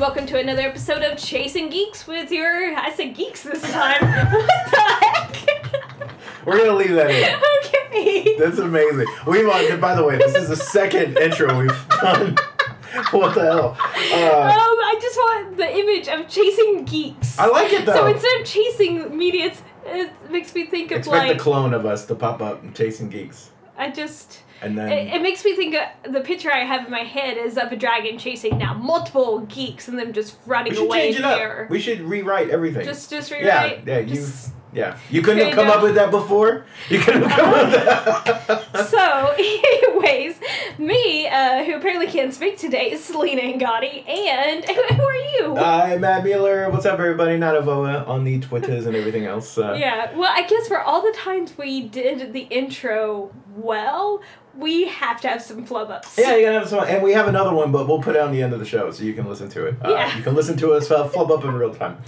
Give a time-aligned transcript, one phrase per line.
[0.00, 2.74] and welcome to another episode of Chasing Geeks with your.
[2.74, 4.00] I said geeks this time.
[4.32, 6.46] what the heck?
[6.46, 7.38] We're gonna leave that in.
[7.84, 8.38] okay.
[8.38, 9.06] That's amazing.
[9.26, 12.34] We've on, by the way, this is the second intro we've done.
[13.10, 13.70] what the hell?
[13.72, 17.38] Um, Uh, I just want the image of chasing geeks.
[17.38, 17.92] I like it though.
[17.92, 21.36] So instead of chasing media, it's, it makes me think of Expect like.
[21.36, 24.42] the clone of us to pop up and chasing geeks, I just.
[24.62, 27.36] and then It, it makes me think of the picture I have in my head
[27.38, 30.98] is of a dragon chasing now multiple geeks and them just running we should away
[31.12, 31.70] change it up.
[31.70, 32.84] We should rewrite everything.
[32.84, 33.86] Just, just yeah, rewrite.
[33.86, 34.98] yeah, you, Just- yeah.
[35.10, 36.64] You couldn't have come up with that before.
[36.88, 38.86] You couldn't have come up with that.
[38.90, 40.40] so, anyways,
[40.78, 45.56] me, uh, who apparently can't speak today, is Selina Angotti, and who, who are you?
[45.56, 46.70] I'm Matt Mueller.
[46.70, 47.38] What's up, everybody?
[47.38, 49.58] KnightofOA on the Twitters and everything else.
[49.58, 54.22] Uh, yeah, well, I guess for all the times we did the intro well,
[54.56, 56.16] we have to have some flub ups.
[56.18, 58.32] Yeah, you're gonna have some, and we have another one, but we'll put it on
[58.32, 59.76] the end of the show so you can listen to it.
[59.84, 60.16] Uh, Yeah.
[60.16, 61.98] You can listen to us uh, flub up in real time.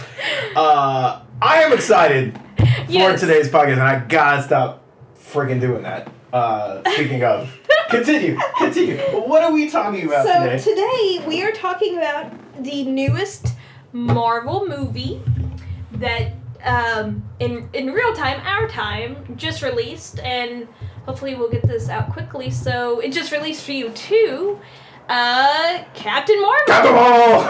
[0.55, 2.37] Uh, I am excited
[2.87, 3.19] Yes.
[3.21, 4.83] for today's podcast, and I gotta stop
[5.17, 6.11] freaking doing that.
[6.31, 7.49] Uh, speaking of,
[7.89, 8.97] continue, continue.
[8.97, 10.57] What are we talking about So today?
[10.59, 12.31] today we are talking about
[12.63, 13.49] the newest
[13.91, 15.21] Marvel movie
[15.93, 20.67] that um, in in real time, our time, just released, and
[21.05, 22.49] hopefully we'll get this out quickly.
[22.49, 24.59] So it just released for you too.
[25.09, 26.65] Uh, Captain Marvel.
[26.67, 27.43] Captain Marvel!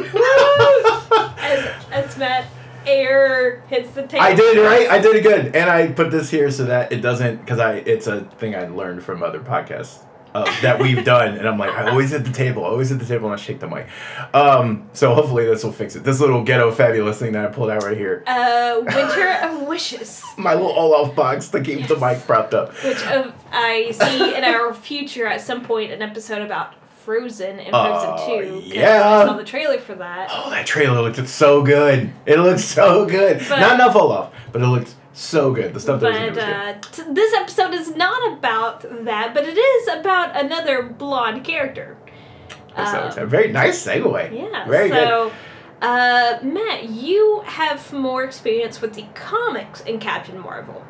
[1.40, 2.46] As as Matt
[2.86, 4.22] air hits the table.
[4.22, 4.88] I did right.
[4.88, 7.76] I did it good, and I put this here so that it doesn't because I
[7.76, 11.70] it's a thing I learned from other podcasts uh, that we've done, and I'm like
[11.70, 13.86] I always hit the table, always hit the table, and I shake the mic.
[14.34, 16.04] Um, so hopefully this will fix it.
[16.04, 20.22] This little ghetto fabulous thing that I pulled out right here, Uh, Winter of Wishes.
[20.38, 22.72] my little Olaf box to keep the mic propped up.
[22.84, 26.74] Which uh, I see in our future at some point an episode about
[27.04, 28.60] Frozen and Frozen 2.
[28.60, 29.02] 'cause yeah.
[29.22, 30.28] I saw the trailer for that.
[30.30, 32.12] Oh, that trailer looked so good.
[32.26, 33.38] It looked so good.
[33.48, 35.74] But- Not enough Olaf, but it looked so good.
[35.74, 36.54] The stuff that was But was good.
[36.54, 41.96] uh, t- this episode is not about that, but it is about another blonde character.
[42.76, 43.28] That's so Um, exciting.
[43.28, 44.32] Very nice segue.
[44.38, 44.66] Yeah.
[44.68, 45.08] Very good.
[45.08, 45.32] so,
[45.82, 50.84] uh, Matt, you have more experience with the comics in Captain Marvel.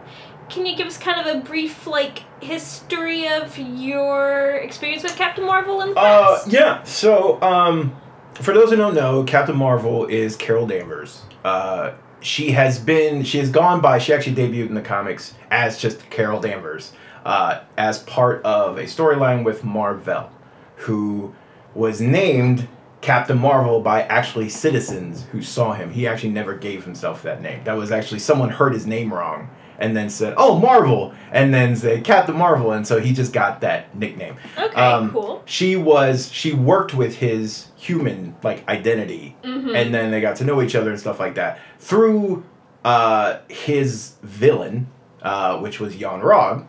[0.51, 5.45] Can you give us kind of a brief, like, history of your experience with Captain
[5.47, 6.49] Marvel in the Uh, past?
[6.53, 6.83] yeah.
[6.83, 7.97] So, um,
[8.35, 11.23] for those who don't know, Captain Marvel is Carol Danvers.
[11.45, 13.99] Uh, she has been, she has gone by.
[13.99, 16.93] She actually debuted in the comics as just Carol Danvers,
[17.25, 20.31] uh, as part of a storyline with Marvel,
[20.77, 21.35] who
[21.75, 22.69] was named
[23.01, 25.91] Captain Marvel by actually citizens who saw him.
[25.91, 27.65] He actually never gave himself that name.
[27.65, 29.49] That was actually someone heard his name wrong
[29.81, 33.63] and then said, "Oh, Marvel," and then said Captain Marvel, and so he just got
[33.63, 34.37] that nickname.
[34.59, 35.43] Okay, Um, cool.
[35.47, 39.75] She was she worked with his human like identity, Mhm.
[39.75, 42.45] and then they got to know each other and stuff like that through
[42.85, 44.87] uh, his villain,
[45.23, 46.65] uh, which was Yon-Rogg,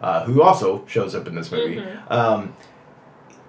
[0.00, 1.76] uh, who also shows up in this movie.
[1.80, 2.12] Mhm.
[2.12, 2.52] Um,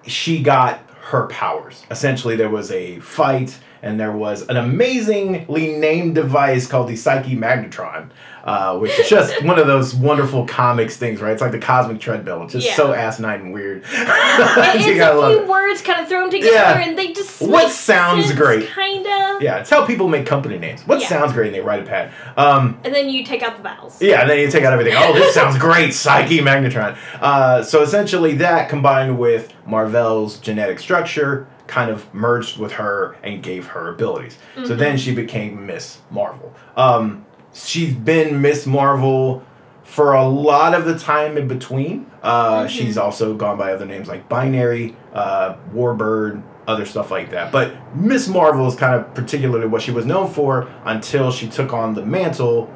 [0.06, 1.84] she got her powers.
[1.90, 7.34] Essentially, there was a fight, and there was an amazingly named device called the Psyche
[7.36, 8.10] Magnitron,
[8.44, 11.32] uh, which is just one of those wonderful comics things, right?
[11.32, 12.42] It's like the cosmic treadmill.
[12.44, 12.74] It's just Yeah.
[12.76, 13.82] so asinine and weird.
[13.92, 16.78] It- You gotta a few words kind of thrown together, Yeah.
[16.80, 18.68] and they just What sounds sense, great?
[18.68, 19.38] Kinda.
[19.40, 20.82] Yeah, it's how people make company names.
[20.86, 21.08] What Yeah.
[21.08, 22.10] sounds great, and they write a pad.
[22.36, 24.00] Um, And then you take out the vowels.
[24.00, 24.94] Yeah, and then you take out everything.
[24.96, 26.96] Oh, this sounds great, Psyche Magnitron.
[27.20, 33.42] Uh, so essentially, that combined with Marvel's genetic structure kind of merged with her and
[33.42, 34.36] gave her abilities.
[34.64, 36.52] So then she became Miss Marvel.
[36.76, 39.42] Um, she's been Miss Marvel
[39.84, 42.06] for a lot of the time in between.
[42.22, 42.68] Uh, Mhm.
[42.68, 47.50] She's also gone by other names like Binary, uh, Warbird, other stuff like that.
[47.50, 51.72] But Miss Marvel is kind of particularly what she was known for until she took
[51.72, 52.68] on the mantle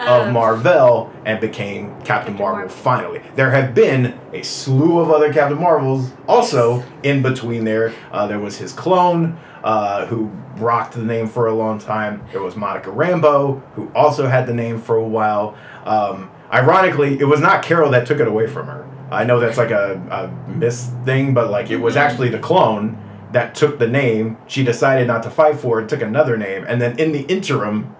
[0.00, 2.68] of Um, Marvel and became Captain, Captain Marvel, Marvel.
[2.70, 3.20] finally.
[3.36, 7.92] There have been a slew of other Captain Marvels also in between there.
[8.12, 12.22] Uh, there was his clone, uh, who rocked the name for a long time.
[12.32, 15.54] There was Monica Rambeau, who also had the name for a while.
[15.84, 18.84] Um, ironically, it was not Carol that took it away from her.
[19.10, 22.00] I know that's like a, a miss thing, but like it was Mhm.
[22.00, 22.98] actually the clone
[23.32, 24.36] that took the name.
[24.46, 27.94] She decided not to fight for it, took another name, and then in the interim,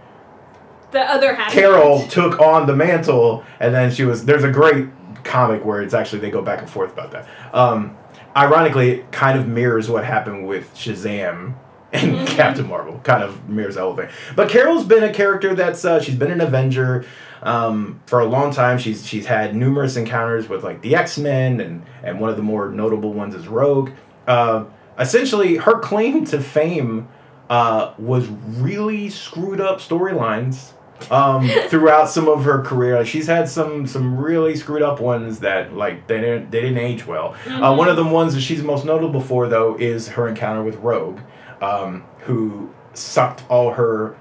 [0.90, 1.52] The other half.
[1.52, 4.24] Carol took on the mantle, and then she was.
[4.24, 4.86] There's a great
[5.24, 7.26] comic where it's actually they go back and forth about that.
[7.52, 7.96] Um,
[8.36, 11.54] ironically, it kind of mirrors what happened with Shazam
[11.92, 12.26] and Mhm.
[12.28, 13.00] Captain Marvel.
[13.02, 14.08] Kind of mirrors the whole thing.
[14.36, 17.04] But Carol's been a character that's uh, she's been an Avenger
[17.42, 18.78] um, for a long time.
[18.78, 22.42] She's she's had numerous encounters with like the X Men, and and one of the
[22.42, 23.90] more notable ones is Rogue.
[24.26, 24.64] Uh,
[24.98, 27.08] essentially her claim to fame
[27.50, 30.72] uh, was really screwed up storylines
[31.10, 32.98] um, throughout some of her career.
[32.98, 36.78] Like, she's had some some really screwed up ones that like they didn't they didn't
[36.78, 37.36] age well.
[37.46, 40.76] Uh, one of the ones that she's most notable for though is her encounter with
[40.76, 41.20] Rogue,
[41.60, 44.16] um, who sucked all her.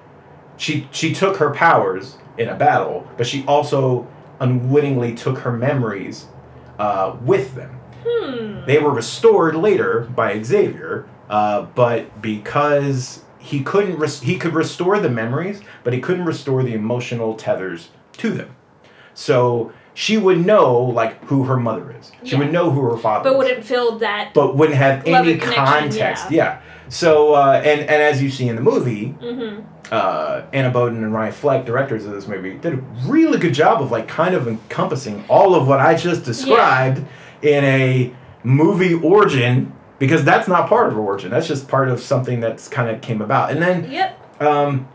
[0.57, 4.07] She she took her powers in a battle, but she also
[4.39, 6.27] unwittingly took her memories
[6.79, 7.79] uh, with them.
[8.05, 8.65] Hmm.
[8.65, 14.99] They were restored later by Xavier, uh, but because he couldn't, res- he could restore
[14.99, 18.55] the memories, but he couldn't restore the emotional tethers to them.
[19.13, 22.11] So she would know like who her mother is.
[22.23, 22.39] She Yeah.
[22.39, 24.33] would know who her father But is, wouldn't feel that.
[24.33, 26.29] but wouldn't have any context.
[26.31, 26.59] Yeah.
[26.89, 29.59] So uh, and and as you see in the movie, hmm
[29.89, 33.81] uh, Anna Boden and Ryan Fleck, directors of this movie, did a really good job
[33.81, 37.05] of like kind of encompassing all of what I just described
[37.41, 38.13] in a
[38.43, 41.31] movie origin because that's not part of origin.
[41.31, 43.51] That's just part of something that's kind of came about.
[43.51, 44.41] And then Yep.
[44.41, 44.87] um,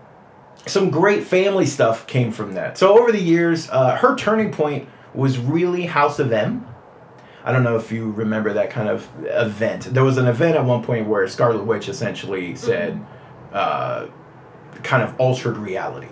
[0.67, 2.79] some great family stuff came from that.
[2.79, 6.67] So over the years, uh, her turning point was really House of M.
[7.45, 9.93] I don't know if you remember that kind of event.
[9.93, 13.05] There was an event at one point where Scarlet Witch essentially said,
[13.53, 14.07] uh,
[14.85, 16.09] kind of altered reality.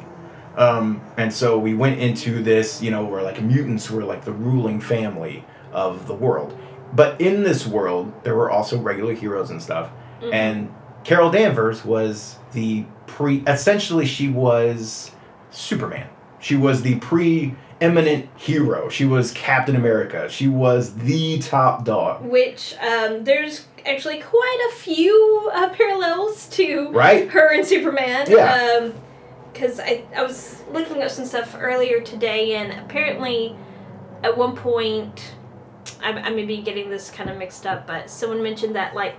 [0.56, 4.32] Um, and so we went into this, you know, where like mutants were like the
[4.32, 6.58] ruling family of the world.
[6.92, 9.90] But in this world, there were also regular heroes and stuff.
[10.22, 10.34] Mhm.
[10.34, 13.42] And Carol Danvers was the pre.
[13.46, 15.12] Essentially, she was
[15.50, 16.08] Superman.
[16.40, 18.88] She was the pre-eminent hero.
[18.88, 20.28] She was Captain America.
[20.28, 22.24] She was the top dog.
[22.24, 27.28] Which um, there's actually quite a few uh, parallels to Right?
[27.30, 28.26] her and Superman.
[28.30, 28.90] Yeah.
[29.52, 33.56] Because I, I was looking up some stuff earlier today, and apparently,
[34.22, 35.34] at one point,
[36.02, 39.16] I, I may be getting this kind of mixed up, but someone mentioned that like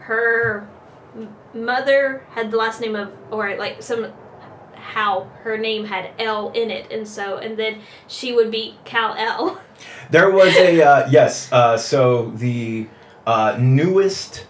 [0.00, 0.68] her
[1.54, 4.12] mother had the last name of, or like some
[4.74, 9.14] how her name had L in it, and so and then she would be Cal
[9.16, 9.60] L.
[10.10, 11.50] There was a uh, yes.
[11.50, 12.86] Uh, so the
[13.26, 14.46] uh, newest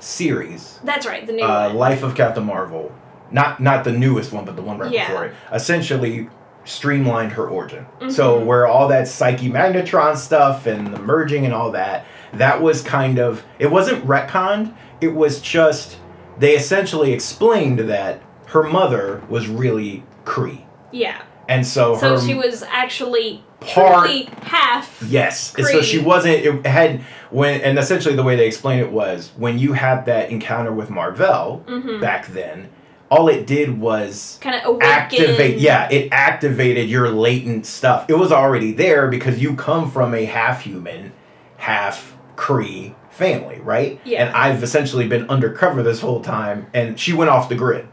[0.00, 1.76] series, That's right, the new uh, one.
[1.76, 2.92] Life of Captain Marvel,
[3.30, 5.08] not not the newest one, but the one right Yeah.
[5.08, 6.28] before it, essentially
[6.66, 7.86] streamlined her origin.
[8.08, 8.44] So Mhm.
[8.44, 12.04] where all that Psyche Magnitron stuff and the merging and all that,
[12.34, 14.72] that was kind of it wasn't retconned.
[15.00, 15.96] It was just
[16.38, 20.60] they essentially explained that her mother was really Kree,
[20.92, 21.16] Yeah.
[21.48, 24.10] and so So she was actually part-
[24.42, 25.02] half.
[25.08, 25.54] Yes.
[25.56, 29.30] And so she wasn't it had when and essentially the way they explained it was
[29.36, 32.00] when you had that encounter with Marvel Mm-hmm.
[32.00, 32.68] back then,
[33.10, 38.08] all it did was Kind of activate yeah, it activated your latent stuff.
[38.08, 41.12] It was already there because you come from a half human,
[41.56, 44.00] half Kree family, right?
[44.04, 44.26] Yeah.
[44.26, 47.88] And I've essentially been undercover this whole time and she went off the grid.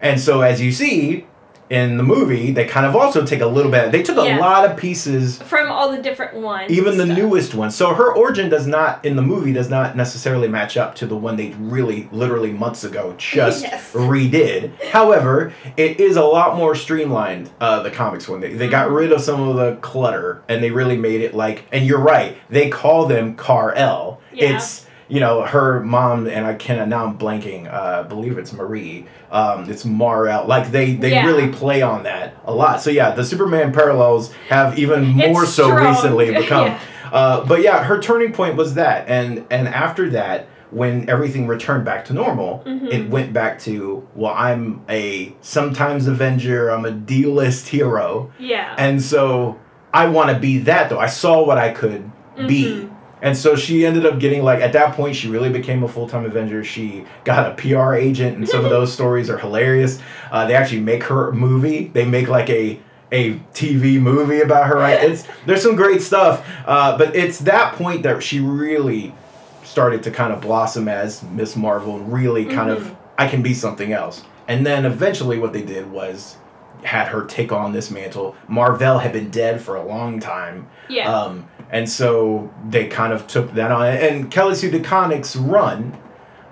[0.00, 1.26] And so as you see
[1.74, 4.64] in the movie, they kind of also take a little bit they took a lot
[4.70, 6.70] of pieces From all the different ones.
[6.70, 7.18] even the stuff.
[7.18, 7.70] newest one.
[7.70, 11.16] So her origin does not in the movie does not necessarily match up to the
[11.16, 13.92] one they really literally months ago just Yes.
[13.92, 14.70] redid.
[14.90, 17.50] However, it is a lot more streamlined.
[17.60, 18.96] Uh, the comics one they they got Mhm.
[18.96, 21.64] rid of some of the clutter and they really made it like.
[21.72, 24.20] And you're right, they call them Car L.
[24.32, 24.56] Yeah.
[24.56, 27.72] It's you know her mom and I can now I'm blanking.
[27.72, 29.06] Uh, believe it's Marie.
[29.30, 30.46] Um, it's Mar-El.
[30.46, 31.26] Like they they Yeah.
[31.26, 32.80] really play on that a lot.
[32.80, 35.86] So yeah, the Superman parallels have even more It's so strong.
[35.86, 36.66] recently become.
[36.68, 36.78] Yeah.
[37.12, 41.84] Uh, but yeah, her turning point was that, and and after that, when everything returned
[41.84, 42.92] back to normal, Mhm.
[42.92, 48.74] it went back to well, I'm a sometimes Avenger, I'm a D-list hero, Yeah.
[48.78, 49.56] and so
[49.92, 50.98] I want to be that though.
[50.98, 52.10] I saw what I could
[52.48, 52.88] be.
[53.24, 56.06] And so she ended up getting like at that point she really became a full
[56.06, 56.62] time Avenger.
[56.62, 59.98] She got a PR agent, and some of those stories are hilarious.
[60.30, 61.88] Uh, they actually make her a movie.
[61.88, 62.78] They make like a
[63.10, 64.76] a TV movie about her.
[64.76, 65.02] Right?
[65.02, 69.14] It's there's some great stuff, uh, but it's that point that she really
[69.62, 72.76] started to kind of blossom as Miss Marvel and really kind Mhm.
[72.76, 74.22] of I can be something else.
[74.48, 76.36] And then eventually what they did was
[76.82, 78.36] had her take on this mantle.
[78.48, 80.66] Marvel had been dead for a long time.
[80.88, 81.10] Yeah.
[81.10, 83.86] Um, and so they kind of took that on.
[83.88, 85.98] And Kelly Sue DeConnick's run,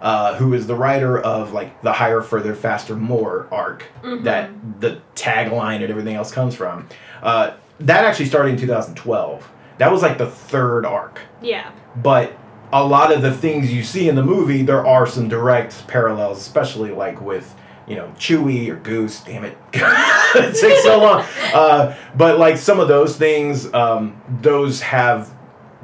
[0.02, 4.24] uh, who is the writer of like the Higher, Further, Faster, More arc Mhm.
[4.24, 4.50] that
[4.80, 6.88] the tagline and everything else comes from,
[7.22, 9.48] uh, that actually started in 2012.
[9.78, 11.20] That was like the third arc.
[11.40, 11.66] yeah.
[12.02, 12.32] But
[12.72, 16.38] a lot of the things you see in the movie, there are some direct parallels,
[16.38, 17.54] especially like with
[17.86, 19.20] you know Chewie or Goose.
[19.20, 21.24] Damn it, it takes so long.
[21.54, 25.32] Uh, but like some of those things, um, those have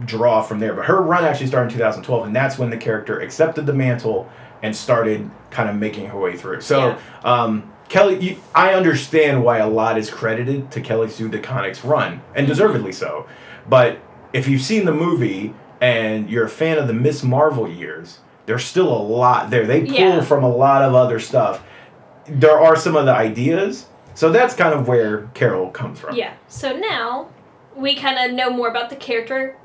[0.04, 0.74] draw from there.
[0.74, 4.28] But her run actually started in 2012, and that's when the character accepted the mantle
[4.62, 6.60] and started kind of making her way through.
[6.60, 11.84] So, um, Kelly, you, I understand why a lot is credited to Kelly Sue DeConnick's
[11.84, 13.26] run, and deservedly so.
[13.68, 13.98] But
[14.32, 18.64] if you've seen the movie and you're a fan of the Miss Marvel years, there's
[18.64, 19.66] still a lot there.
[19.66, 20.20] They pull Yeah.
[20.22, 21.62] from a lot of other stuff.
[22.30, 23.86] There are some of the ideas.
[24.14, 26.16] So that's kind of where Carol comes from.
[26.16, 26.34] Yeah.
[26.48, 27.28] So now
[27.76, 29.56] we kind of know more about the character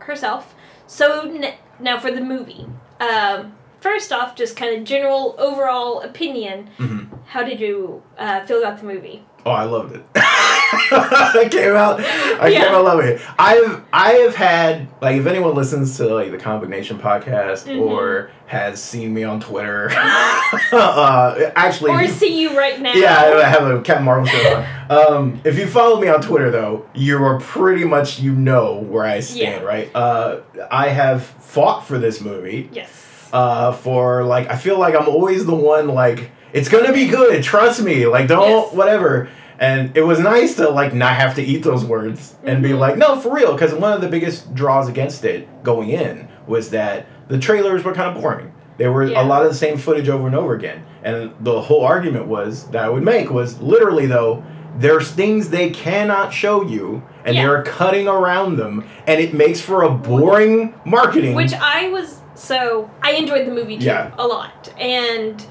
[0.00, 0.54] herself.
[0.86, 2.66] So n- now for the movie.
[2.98, 6.70] Um, first off, just kind of general overall opinion.
[6.78, 7.06] Mhm.
[7.26, 9.24] How did you uh, feel about the movie?
[9.46, 10.04] Oh, I loved it.
[10.16, 12.00] I came out.
[12.40, 12.64] I Yeah.
[12.64, 13.20] came out loving it.
[13.38, 17.80] I've I have had like if anyone listens to like the Comic Nation podcast Mhm.
[17.82, 19.90] or has seen me on Twitter,
[20.72, 22.92] uh, actually, or you- see you right now?
[22.94, 24.64] yeah, I have a Captain Marvel shirt on.
[24.90, 29.04] Um, if you follow me on Twitter, though, you are pretty much you know where
[29.04, 29.68] I stand, Yeah.
[29.68, 29.88] right?
[29.94, 32.88] Uh, I have fought for this movie Yes.
[33.32, 37.44] uh, for like I feel like I'm always the one like it's gonna be good.
[37.44, 38.06] Trust me.
[38.06, 38.72] Like don't Yes.
[38.72, 39.28] whatever.
[39.60, 42.78] And it was nice to like not have to eat those words and be Mhm.
[42.78, 46.70] like no for real because one of the biggest draws against it going in was
[46.70, 48.52] that the trailers were kind of boring.
[48.78, 49.22] They were Yeah.
[49.22, 50.80] a lot of the same footage over and over again.
[51.04, 54.42] And the whole argument was that I would make was literally though
[54.78, 57.42] there's things they cannot show you and Yeah.
[57.46, 62.88] they're cutting around them and it makes for a boring marketing Which I was so
[63.02, 64.06] I enjoyed the movie too Yeah.
[64.16, 65.44] a lot, and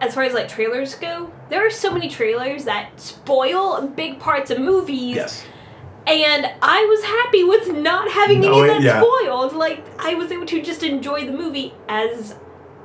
[0.00, 4.50] as far as like trailers go, there are so many trailers that spoil big parts
[4.50, 5.16] of movies.
[5.16, 5.44] yes
[6.06, 9.00] And I was happy with not having any of that yeah.
[9.00, 9.52] spoiled.
[9.54, 12.34] Like I was able to just enjoy the movie as,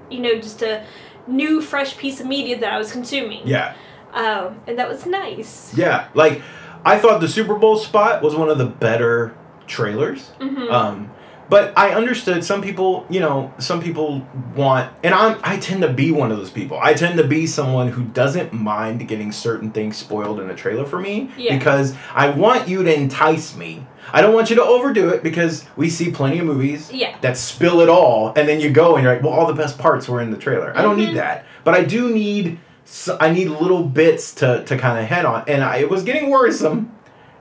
[0.09, 0.85] you know, just a
[1.27, 3.47] new fresh piece of media that I was consuming.
[3.47, 3.75] yeah
[4.13, 5.73] Um, and that was nice.
[5.75, 6.41] Yeah, like
[6.83, 9.33] I thought the Super Bowl spot was one of the better
[9.67, 10.27] trailers.
[10.41, 11.11] hmm Um,
[11.53, 15.87] but I understood some people, you know, some people want, and I'm, I tend to
[15.87, 16.79] be one of those people.
[16.81, 20.83] I tend to be someone who doesn't mind getting certain things spoiled in a trailer
[20.83, 21.55] for me Yeah.
[21.55, 23.85] because I want you to entice me.
[24.11, 27.15] I don't want you to overdo it because we see plenty of movies Yeah.
[27.21, 29.77] that spill it all, and then you go and you're like, well, all the best
[29.77, 30.75] parts were in the trailer.
[30.75, 31.17] I don't need mm-hmm.
[31.17, 35.63] that, but I do need—I need little bits to, to kind of head on, and
[35.63, 36.91] I, it was getting worrisome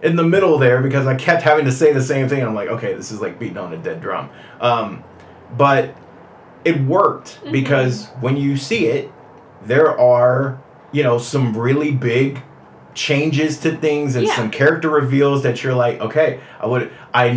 [0.03, 2.41] in the middle there because I kept having to say the same thing.
[2.41, 4.31] And I'm like, okay, this is like beating on a dead drum.
[4.61, 5.05] Um,
[5.57, 5.95] but
[6.65, 7.53] it worked Mhm.
[7.53, 9.11] because when you see it,
[9.65, 10.59] there are
[10.91, 12.43] you know some really big
[12.95, 14.35] changes to things and Yeah.
[14.37, 17.29] some character reveals that you're like, okay, I would, I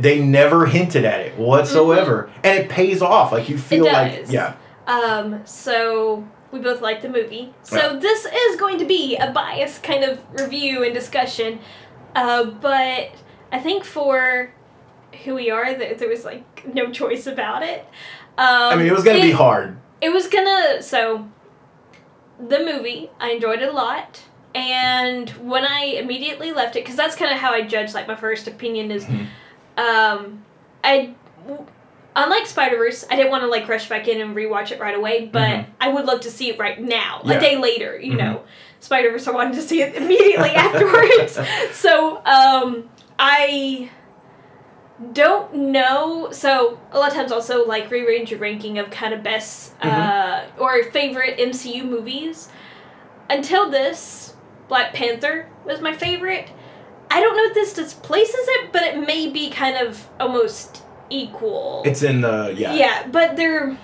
[0.00, 3.30] they never hinted at it whatsoever, and it pays off.
[3.32, 4.32] Like you feel like, does.
[4.32, 4.54] yeah,
[4.88, 7.52] Um, so we both liked the movie.
[7.62, 7.98] So Yeah.
[8.00, 11.60] this is going to be a biased kind of review and discussion.
[12.14, 13.10] Uh, but
[13.52, 14.52] I think for
[15.24, 17.80] who we are, there, there was like no choice about it.
[18.36, 19.78] Um, I mean, it was gonna be hard.
[20.00, 21.28] It was gonna so
[22.38, 24.20] the movie I enjoyed it a lot,
[24.54, 28.16] and when I immediately left it, because that's kind of how I judge like my
[28.16, 29.26] first opinion is, Mhm.
[29.76, 30.44] um,
[30.82, 31.14] I
[32.16, 34.94] unlike Spider Verse, I didn't want to like rush back in and rewatch it right
[34.96, 35.66] away, but Mhm.
[35.80, 37.34] I would love to see it right now, Yeah.
[37.34, 38.18] a day later, you Mhm.
[38.18, 38.40] know.
[38.84, 41.38] Spider Verse, I wanted to see it immediately afterwards.
[41.72, 43.90] So, um, I
[45.14, 46.28] don't know.
[46.32, 50.44] So, a lot of times also like rearrange your ranking of kind of best uh,
[50.58, 52.50] or favorite MCU movies.
[53.30, 54.34] Until this,
[54.68, 56.50] Black Panther was my favorite.
[57.10, 61.82] I don't know if this displaces it, but it may be kind of almost equal.
[61.86, 62.74] It's in the yeah.
[62.74, 63.78] Yeah, but they're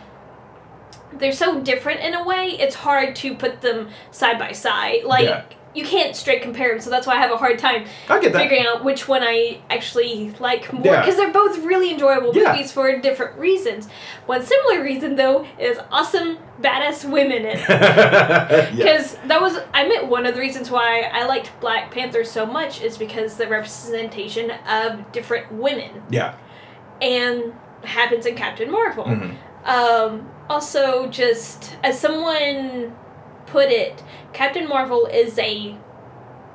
[1.12, 2.49] they're so different in a way.
[2.59, 5.05] It's hard to put them side by side.
[5.05, 5.43] Like Yeah.
[5.75, 8.33] you can't straight compare them, so that's why I have a hard time I get
[8.33, 8.43] that.
[8.43, 11.00] figuring out which one I actually like more Yeah.
[11.00, 12.52] because they're both really enjoyable Yeah.
[12.52, 13.88] movies for different reasons.
[14.26, 17.69] One similar reason though is awesome badass women in it.
[17.69, 18.71] yeah.
[18.75, 22.45] Because that was, I admit, one of the reasons why I liked Black Panther so
[22.47, 26.35] much is because the representation of different women Yeah.
[27.00, 29.05] and happens in Captain Marvel.
[29.05, 29.37] Mhm.
[29.64, 32.97] Um, also, just as someone
[33.47, 34.02] put it,
[34.33, 35.76] Captain Marvel is a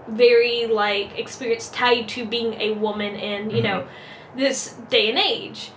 [0.08, 3.88] very like experience tied to being a woman in you know
[4.36, 5.72] this day and age.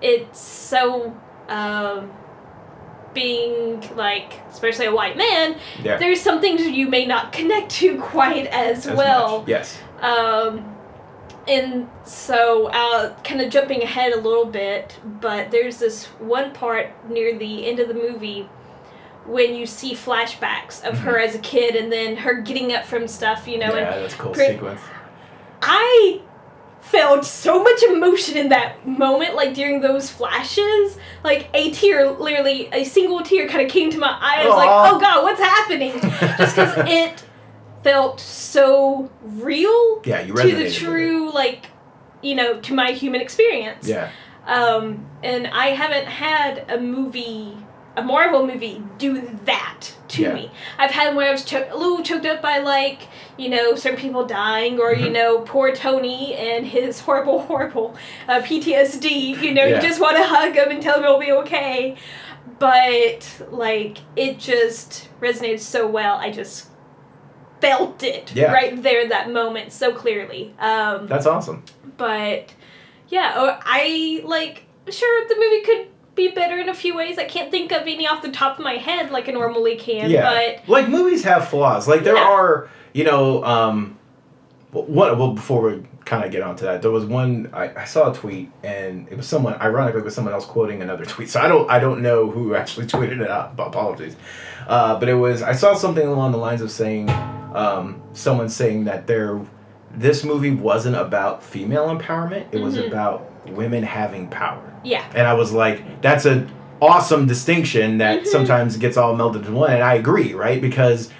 [0.00, 1.14] It's so
[1.48, 2.12] um,
[3.14, 5.56] being like especially a white man.
[5.82, 5.96] Yeah.
[5.96, 9.40] There's some things you may not connect to quite as, As well.
[9.40, 9.48] much.
[9.48, 9.78] Yes.
[10.00, 10.76] Um,
[11.48, 16.90] and so, uh, kind of jumping ahead a little bit, but there's this one part
[17.08, 18.48] near the end of the movie
[19.26, 23.06] when you see flashbacks of her as a kid and then her getting up from
[23.06, 24.52] stuff, you know, and yeah, that's a cool Great.
[24.52, 24.80] sequence.
[25.60, 26.22] I
[26.80, 30.96] felt so much emotion in that moment, like during those flashes.
[31.22, 34.42] Like a tear, literally a single tear, kind of came to my eye.
[34.42, 35.92] I was like, "Oh God, what's happening?"
[36.38, 37.24] Just because it
[37.84, 41.66] felt so real Yeah, you to the true, like,
[42.22, 43.86] you know, to my human experience.
[43.88, 44.10] Yeah.
[44.46, 47.56] Um, and I haven't had a movie,
[47.96, 50.32] a Marvel movie, do that to Yeah.
[50.32, 50.50] me.
[50.78, 53.02] I've had where I was cho- a little choked up by like,
[53.36, 55.12] you know, certain people dying, or you Mhm.
[55.12, 57.94] know, poor Tony and his horrible, horrible
[58.26, 59.10] uh, PTSD.
[59.42, 59.76] You know, Yeah.
[59.76, 61.96] you just want to hug him and tell him it'll be okay.
[62.58, 66.16] But like, it just resonated so well.
[66.16, 66.67] I just
[67.60, 68.52] felt it Yeah.
[68.52, 70.54] right there, that moment, so clearly.
[70.58, 71.62] Um, That's awesome.
[71.96, 72.52] but
[73.08, 77.18] yeah, oh, I like sure the movie could be better in a few ways.
[77.18, 80.10] I can't think of any off the top of my head like I normally can,
[80.10, 80.22] yeah.
[80.58, 81.86] but like movies have flaws.
[81.88, 82.24] Like there Yeah.
[82.28, 83.96] are, you know, um,
[84.72, 85.16] what?
[85.16, 88.14] Well, before we kind of get onto that, there was one I, I saw a
[88.14, 89.54] tweet, and it was someone.
[89.60, 91.30] Ironically, it was someone else quoting another tweet.
[91.30, 93.52] So I don't I don't know who actually tweeted it out.
[93.58, 94.16] Apologies.
[94.66, 97.06] Uh, but it was I saw something along the lines of saying,
[97.58, 99.40] um, someone saying that there,
[99.96, 102.44] this movie wasn't about female empowerment.
[102.52, 102.88] It was Mhm.
[102.88, 104.62] about women having power.
[104.84, 105.02] yeah.
[105.14, 106.46] And I was like, that's a
[106.80, 108.26] awesome distinction that Mhm.
[108.28, 109.72] sometimes gets all melded into one.
[109.72, 110.62] And I agree, right?
[110.62, 111.10] Because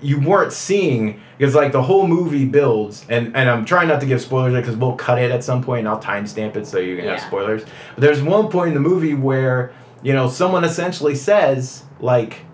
[0.00, 4.06] you weren't seeing because like the whole movie builds and and I'm trying not to
[4.06, 6.96] give spoilers because we'll cut it at some point and I'll timestamp it so you
[6.96, 7.64] can have spoilers.
[7.94, 12.45] But there's one point in the movie where you know someone essentially says like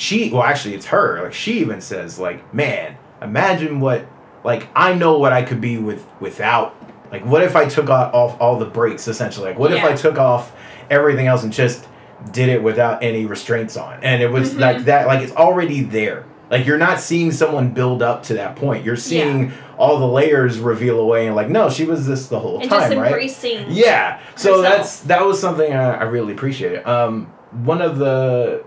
[0.00, 1.22] she well actually it's her.
[1.22, 4.06] Like she even says like man imagine what
[4.44, 6.74] like I know what I could be with without.
[7.12, 9.48] Like what if I took off, off all the brakes essentially?
[9.50, 10.52] Like what if I took off
[10.88, 11.86] everything else and just
[12.32, 14.02] did it without any restraints on?
[14.02, 14.60] And it was Mhm.
[14.60, 16.24] like that like it's already there.
[16.50, 18.84] Like you're not seeing someone build up to that point.
[18.84, 22.60] You're seeing all the layers reveal away and like no she was this the whole
[22.60, 23.68] And time just right?
[23.68, 24.20] yeah.
[24.36, 24.62] So herself.
[24.76, 26.86] that's that was something I, I really appreciated.
[26.88, 27.26] Um,
[27.64, 28.62] one of the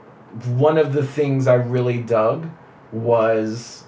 [0.56, 2.50] one of the things I really dug
[2.92, 3.84] was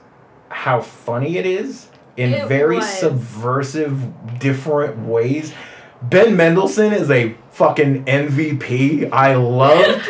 [0.49, 2.89] how funny it is in It very was.
[2.89, 5.53] subversive, different ways.
[6.01, 9.09] Ben Mendelsohn is a fucking MVP.
[9.11, 10.01] I love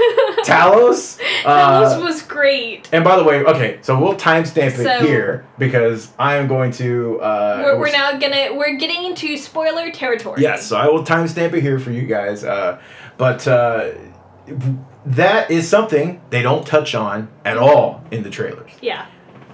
[0.45, 1.17] Talos.
[1.43, 2.89] Talos Uh, was great.
[2.91, 6.71] and by the way, okay, so we'll timestamp it So- here because I am going
[6.73, 7.19] to.
[7.21, 10.41] Uh, we're, we're now gonna we're getting into spoiler territory.
[10.41, 12.43] Yes, so I will timestamp it here for you guys.
[12.43, 12.79] Uh,
[13.17, 13.91] but uh,
[15.05, 18.71] that is something they don't touch on at all in the trailers.
[18.81, 19.05] Yeah.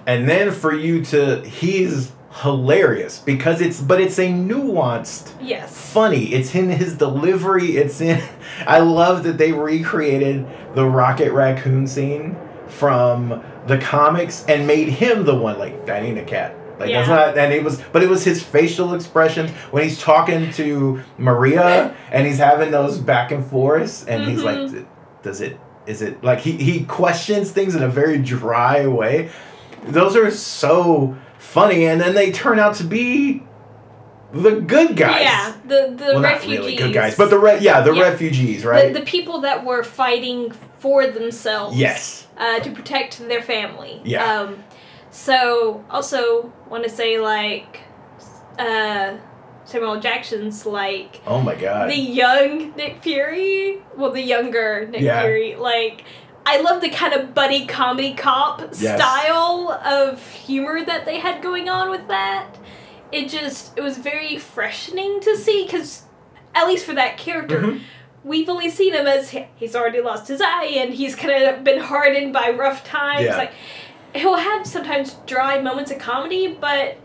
[0.06, 5.76] And then for you to, he's hilarious because it's, but it's a nuanced, Yes.
[5.92, 6.32] funny.
[6.32, 7.76] It's in his delivery.
[7.76, 8.22] It's in.
[8.66, 12.36] I love that they recreated the Rocket Raccoon scene
[12.68, 16.56] from the comics and made him the one like that ain't a cat.
[16.80, 20.50] Like that's not, and it was, but it was his facial expressions when he's talking
[20.52, 24.86] to Maria and he's having those back and forths, and he's like, Mhm.
[25.22, 25.58] "Does it?
[25.86, 29.30] Is it like he he questions things in a very dry way?"
[29.84, 33.42] Those are so funny, and then they turn out to be
[34.32, 35.22] the good guys.
[35.22, 35.52] Yeah.
[35.66, 36.58] The the well, refugees.
[36.58, 38.02] not really good guys, but the re- yeah, the Yeah.
[38.02, 38.92] refugees, right?
[38.92, 41.76] the, the people that were fighting for themselves.
[41.76, 42.26] yes.
[42.36, 44.00] uh, to protect their family.
[44.04, 44.24] Yeah.
[44.40, 44.64] Um,
[45.10, 47.80] so also want to say like
[48.58, 49.16] uh,
[49.72, 50.00] Samuel.
[50.00, 51.90] Jackson's like Oh my god.
[51.90, 53.78] the young Nick Fury.
[53.96, 55.22] Well, the younger Nick Yeah.
[55.22, 55.56] Fury.
[55.56, 56.04] Like
[56.46, 58.96] I love the kind of buddy comedy cop Yes.
[58.96, 62.56] style of humor that they had going on with that.
[63.10, 66.02] It just it was very freshening to see because
[66.54, 67.80] at least for that character Mhm.
[68.24, 71.80] we've only seen him as he's already lost his eye and he's kind of been
[71.80, 73.24] hardened by rough times.
[73.24, 73.36] Yeah.
[73.36, 73.52] Like
[74.14, 76.96] he'll have sometimes dry moments of comedy, but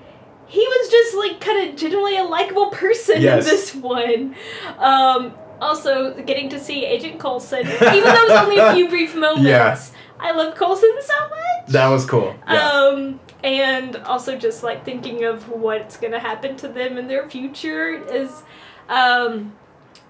[0.48, 3.46] he was just like kind of genuinely a likable person Yes.
[3.46, 4.36] in this one.
[4.80, 9.16] Um, also, getting to see Agent Coulson, even though it was only a few brief
[9.16, 9.48] moments.
[9.48, 9.78] Yeah.
[10.20, 11.68] I love Coulson so much.
[11.70, 12.36] That was cool.
[12.48, 12.70] Yeah.
[12.72, 17.90] Um, and also just like thinking of what's gonna happen to them in their future
[17.92, 18.44] is
[18.90, 19.54] um,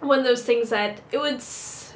[0.02, 1.36] one of those things that it would.
[1.36, 1.96] s-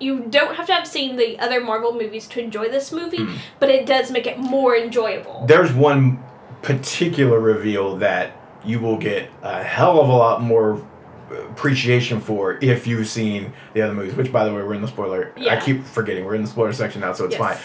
[0.00, 3.38] You don't have to have seen the other Marvel movies to enjoy this movie, Mm.
[3.58, 5.44] but it does make it more enjoyable.
[5.48, 6.22] There's one
[6.62, 8.32] particular reveal that
[8.64, 10.84] you will get a hell of a lot more
[11.30, 14.14] appreciation for if you've seen the other movies.
[14.14, 15.32] Which, by the way, we're in the spoiler.
[15.48, 17.40] I keep forgetting we're in the spoiler section now, so it's Yes.
[17.40, 17.56] fine.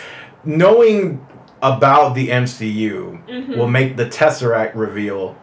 [0.45, 1.25] Knowing
[1.61, 3.57] about the MCU Mhm.
[3.57, 5.35] will make the Tesseract reveal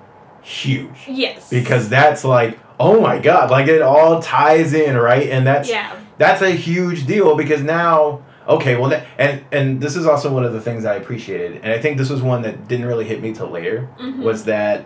[0.42, 1.48] huge Yes.
[1.50, 5.28] because that's like, oh my god, like it all ties in, right?
[5.30, 5.90] And that's yeah.
[6.18, 10.44] that's a huge deal because now okay well that, and and this is also one
[10.44, 13.22] of the things i appreciated and i think this was one that didn't really hit
[13.22, 14.18] me till later Mhm.
[14.18, 14.84] was that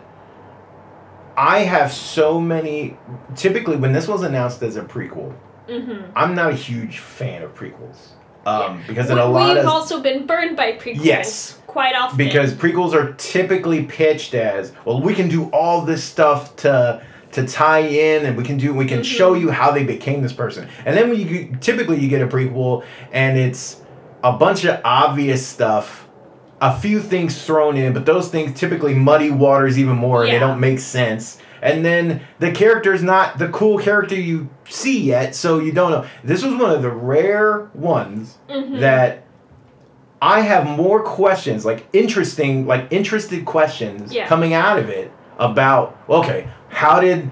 [1.37, 2.97] I have so many.
[3.35, 5.35] Typically, when this was announced as a prequel,
[5.69, 6.13] Mm-hmm.
[6.15, 8.11] I'm not a huge fan of prequels.
[8.47, 11.05] Um, because in a lot of We've of also been burned by prequels.
[11.05, 11.59] Yes.
[11.67, 12.19] Quite often.
[12.19, 17.03] because prequels are typically pitched as well we can do all this stuff to
[17.35, 19.05] to tie in and we can do we can Mhm.
[19.05, 22.27] show you how they became this person and then when you typically you get a
[22.27, 23.81] prequel and it's
[24.23, 26.07] a bunch of obvious stuff
[26.61, 30.39] a few things thrown in but those things typically muddy waters even more and they
[30.39, 35.59] don't make sense and then the character's not the cool character you see yet so
[35.59, 38.79] you don't know this was one of the rare ones Mhm.
[38.81, 39.23] that
[40.23, 44.27] I have more questions, like interesting, like interested questions Yeah.
[44.27, 47.31] coming out of it about okay, how did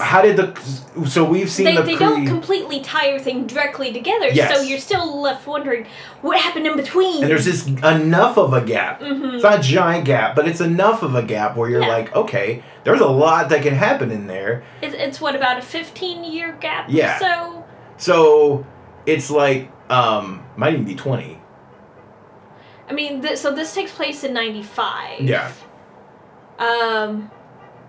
[0.00, 3.92] how did the so we've seen they, the they pre don't completely tie everything directly
[3.92, 4.54] together, yes.
[4.54, 5.86] so you're still left wondering
[6.20, 7.22] what happened in between.
[7.22, 9.00] and there's just enough of a gap.
[9.00, 9.34] mm-hmm.
[9.36, 11.88] It's not a giant gap, but it's enough of a gap where you're Yeah.
[11.88, 14.62] like, okay, there's a lot that can happen in there.
[14.82, 16.86] It's, it's what about a 15 year gap?
[16.88, 17.18] Yeah.
[17.18, 17.64] So
[17.96, 18.66] So
[19.06, 21.38] it's like um might even be twenty.
[22.88, 25.20] I mean, th- so this takes place in '95.
[25.22, 25.50] Yeah.
[26.58, 27.30] Um,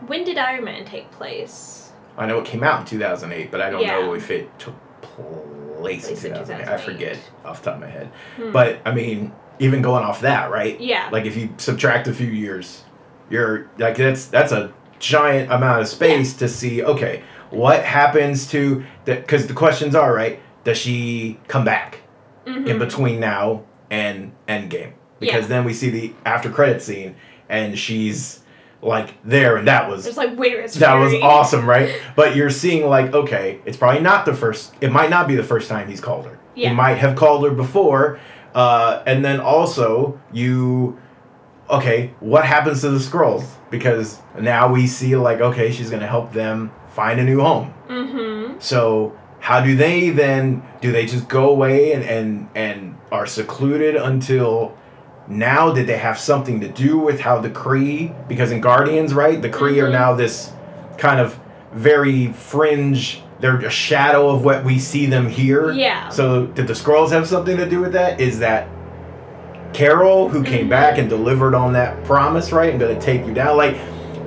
[0.07, 1.91] when did Iron Man take place?
[2.17, 3.99] I know it came out in 2008, but I don't Yeah.
[4.01, 6.67] know if it took place in Place in 2008.
[6.67, 8.09] I forget off the top of my head.
[8.37, 8.51] Hmm.
[8.51, 10.79] But I mean, even going off that, right?
[10.79, 12.83] yeah, Like if you subtract a few years,
[13.29, 16.83] you're like that's that's a giant amount of space to see.
[16.83, 19.21] Okay, what happens to that?
[19.21, 20.39] Because the questions are right.
[20.63, 21.99] Does she come back
[22.45, 22.79] in Mhm.
[22.79, 24.91] between now and Endgame?
[25.19, 25.47] Because Yeah.
[25.47, 27.15] then we see the after credit scene,
[27.49, 28.39] and she's
[28.83, 31.99] like there, and that was There's like where is that was awesome, right?
[32.15, 34.73] But you're seeing like, okay, it's probably not the first.
[34.81, 36.39] It might not be the first time he's called her.
[36.55, 36.69] Yeah.
[36.69, 38.19] He might have called her before,
[38.53, 40.99] uh, and then also you,
[41.69, 43.45] okay, what happens to the Skrulls?
[43.69, 47.73] Because now we see like, okay, she's gonna help them find a new home.
[47.87, 48.59] Mm-hmm.
[48.59, 50.63] So how do they then?
[50.81, 54.77] Do they just go away and and and are secluded until?
[55.27, 58.13] Now, did they have something to do with how the Kree?
[58.27, 59.91] Because in Guardians, right, the Kree are Mhm.
[59.93, 60.51] now this
[60.97, 61.37] kind of
[61.73, 63.21] very fringe.
[63.39, 65.71] They're a shadow of what we see them here.
[65.71, 66.09] Yeah.
[66.09, 68.19] So, did the Skrulls have something to do with that?
[68.19, 68.67] Is that
[69.73, 70.69] Carol who came Mhm.
[70.69, 73.57] back and delivered on that promise, right, I'm going to take you down?
[73.57, 73.77] Like,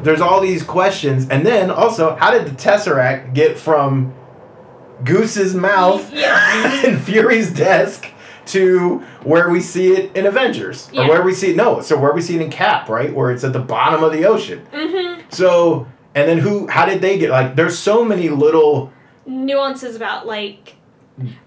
[0.03, 4.13] there's all these questions, and then also, how did the Tesseract get from
[5.05, 6.85] Goose's mouth Yes.
[6.87, 8.07] and Fury's desk
[8.47, 11.57] to where we see it in Avengers, or where we see it?
[11.57, 14.13] No, so where we see it in Cap, right, where it's at the bottom of
[14.13, 14.67] the ocean.
[14.73, 15.23] Mm-hmm.
[15.31, 16.67] So, and then who?
[16.69, 17.31] How did they get?
[17.31, 18.93] Like, there's so many little.
[19.27, 20.75] Nuances about like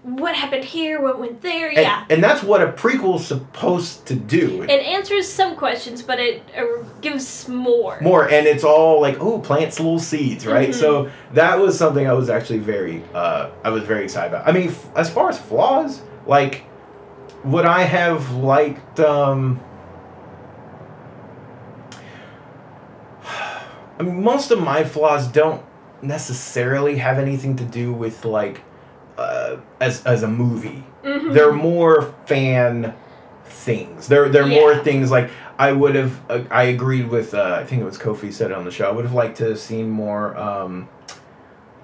[0.02, 1.68] what happened here, what went there.
[1.68, 2.04] And, yeah.
[2.10, 4.62] and that's what a prequel's supposed to do.
[4.64, 7.98] It answers some questions, but it uh, gives more.
[8.02, 10.74] more and it's all like oh plants little seeds right Mhm.
[10.74, 14.52] so that was something i was actually very uh i was very excited about i
[14.52, 16.64] mean f- as far as flaws like
[17.44, 19.60] would i have liked um
[23.98, 25.62] i mean most of my flaws don't
[26.02, 28.60] necessarily have anything to do with like
[29.18, 31.32] uh as as a movie Mhm.
[31.32, 32.94] they're more fan
[33.44, 34.06] things.
[34.06, 36.20] They're they're more things like I would have.
[36.30, 37.32] Uh, I agreed with.
[37.34, 38.86] Uh, I think it was Kofi said it on the show.
[38.86, 40.88] I would have liked to have seen more um,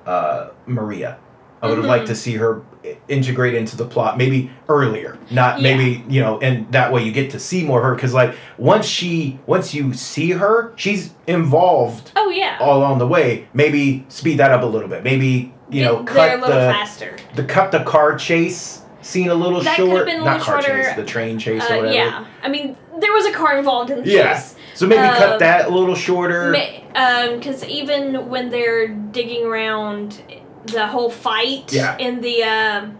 [0.06, 1.18] uh, Maria.
[1.62, 2.08] I would have liked Mhm.
[2.08, 2.62] to see her
[3.08, 5.62] integrate into the plot maybe earlier, not Yeah.
[5.76, 8.34] maybe you know, and that way you get to see more of her because like
[8.58, 12.56] once she once you see her, she's involved Oh yeah.
[12.60, 13.46] all along the way.
[13.54, 15.02] Maybe speed that up a little bit.
[15.02, 17.16] Maybe you know cut a the faster.
[17.34, 20.06] the cut the car chase scene a little That short.
[20.06, 20.82] been a Not little car shorter.
[20.82, 21.94] chase, the train chase or Uh, whatever.
[21.94, 22.24] yeah.
[22.42, 24.34] I mean, there was a car involved in the Yeah.
[24.34, 24.54] chase.
[24.74, 26.52] So maybe cut Um, that a little shorter.
[26.92, 30.18] Because even when they're digging around
[30.66, 31.96] the whole fight Yeah.
[31.98, 32.96] in the um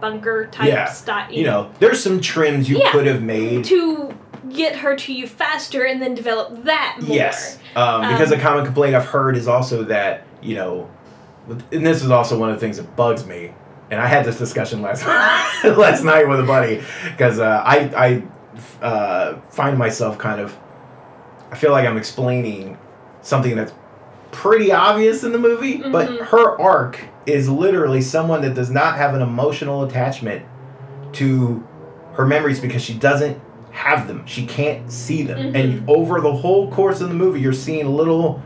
[0.00, 0.86] bunker type Yeah.
[0.86, 2.90] style, you know, there's some trims you Yeah.
[2.90, 3.64] could have made.
[3.66, 4.14] to
[4.48, 7.14] get her to you faster and then develop that more.
[7.14, 7.58] Yes.
[7.76, 10.88] Um, because Um, a common complaint I've heard is also that, you know,
[11.70, 13.52] and this is also one of the things that bugs me.
[13.90, 15.04] And I had this discussion last
[15.64, 18.22] last night with a buddy because uh, I
[18.82, 20.56] I uh, find myself kind of
[21.52, 22.78] I feel like I'm explaining
[23.22, 23.72] something that's
[24.32, 26.18] pretty obvious in the movie, but Mhm.
[26.26, 30.42] her arc is literally someone that does not have an emotional attachment
[31.12, 31.62] to
[32.14, 33.38] her memories because she doesn't
[33.72, 34.22] have them.
[34.26, 35.54] She can't see them.
[35.54, 38.42] And over the whole course of the movie, you're seeing little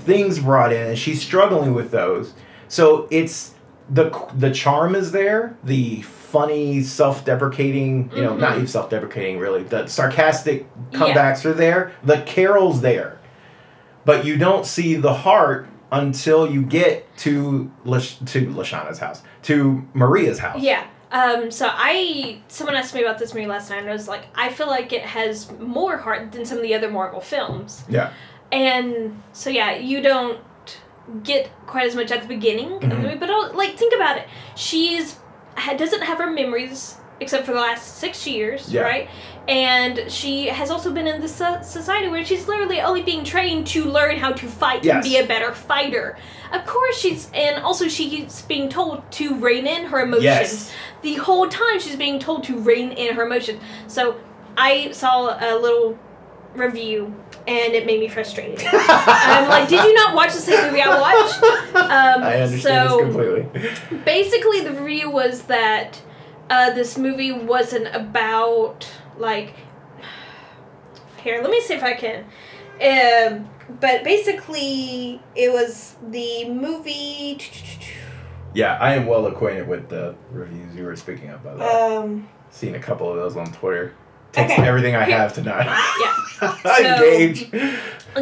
[0.00, 2.32] things brought in, and she's struggling with those.
[2.68, 3.54] So it's
[3.90, 8.56] the the charm is there, the funny, self-deprecating, you know, not Mhm.
[8.56, 9.62] even self-deprecating really.
[9.62, 10.98] The sarcastic Yeah.
[10.98, 11.92] comebacks are there.
[12.04, 13.16] The Carol's there.
[14.08, 19.86] But you don't see the heart until you get to Lash- to Lashana's house, to
[19.92, 20.62] Maria's house.
[20.62, 20.86] Yeah.
[21.12, 24.24] Um, so I someone asked me about this movie last night and I was like,
[24.34, 27.84] I feel like it has more heart than some of the other Marvel films.
[27.88, 28.12] Yeah.
[28.50, 30.40] And so yeah, you don't
[31.22, 33.02] get quite as much at the beginning of the Mhm.
[33.02, 34.26] movie, but I'll, like think about it.
[34.56, 35.18] She's
[35.56, 38.82] ha, doesn't have her memories except for the last six years, Yeah.
[38.82, 39.08] right?
[39.48, 43.66] And she has also been in this so- society where she's literally only being trained
[43.68, 44.94] to learn how to fight Yes.
[44.96, 46.16] and be a better fighter.
[46.52, 50.72] Of course, she's and also she's being told to rein in her emotions Yes.
[51.02, 53.60] the whole time she's being told to rein in her emotions.
[53.86, 54.16] So
[54.56, 55.98] I saw a little
[56.54, 57.14] review
[57.46, 58.60] and it made me frustrated.
[58.72, 61.42] I'm like, did you not watch the same movie I watched?
[61.78, 63.46] Um, I understand so completely.
[64.04, 66.00] basically, the review was that
[66.50, 69.54] uh, this movie wasn't about like.
[71.22, 72.24] Here, let me see if I can.
[72.80, 73.48] Um,
[73.80, 77.38] but basically, it was the movie.
[78.54, 81.42] Yeah, I am well acquainted with the reviews you were speaking of.
[81.44, 83.92] By the way, Um, seen a couple of those on Twitter.
[84.32, 84.66] Takes Okay.
[84.66, 85.16] everything I Here.
[85.18, 85.66] have to not
[86.80, 87.02] Yeah.
[87.02, 87.50] engage.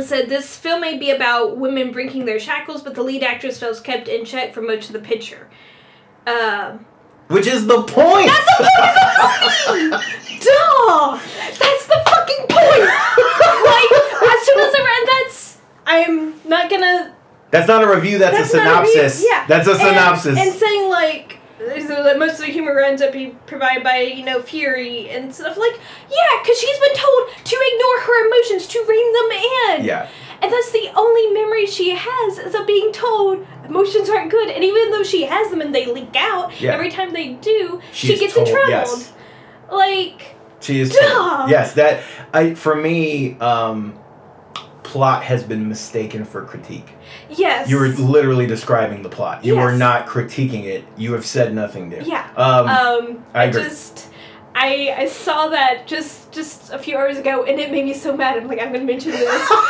[0.04, 3.80] said this film may be about women breaking their shackles, but the lead actress feels
[3.80, 5.48] kept in check for much of the picture.
[6.26, 6.86] Um,
[7.28, 8.28] Which is the point.
[8.28, 10.38] That's the point of the movie!
[10.38, 11.18] Duh!
[11.58, 12.82] That's the fucking point!
[13.66, 13.90] like,
[14.22, 15.58] as soon as I read that's.
[15.86, 17.14] I'm not gonna.
[17.50, 18.18] That's not a review.
[18.18, 19.24] That's, That's a not a synopsis.
[19.28, 19.46] yeah.
[19.46, 20.38] That's a And- synopsis.
[20.38, 24.24] And, saying, like, so that most of the humor ends up being provided by, you
[24.24, 25.56] know, Fury and stuff.
[25.56, 25.72] Like,
[26.10, 29.30] yeah, because she's been told to ignore her emotions, to rein them
[29.80, 29.84] in.
[29.84, 30.08] yeah.
[30.42, 34.48] And that's the only memory she has is of being told emotions aren't good.
[34.50, 36.72] And even though she has them and they leak out, Yeah.
[36.72, 38.70] every time they do, She's she gets told- in trouble.
[38.70, 39.12] yes.
[39.70, 40.90] Like, She is.
[40.90, 41.46] Duh.
[41.48, 42.00] Yes, that
[42.32, 43.98] I for me, um,
[44.82, 46.88] plot has been mistaken for critique.
[47.28, 47.68] yes.
[47.68, 49.44] You were literally describing the plot.
[49.44, 50.84] You were not critiquing it.
[50.96, 52.02] You have said nothing there.
[52.02, 52.24] Yeah.
[52.36, 54.08] Um, Um, I I, just,
[54.58, 58.16] I, I saw that just just a few hours ago, and it made me so
[58.16, 58.38] mad.
[58.38, 59.20] I'm like, I'm gonna mention this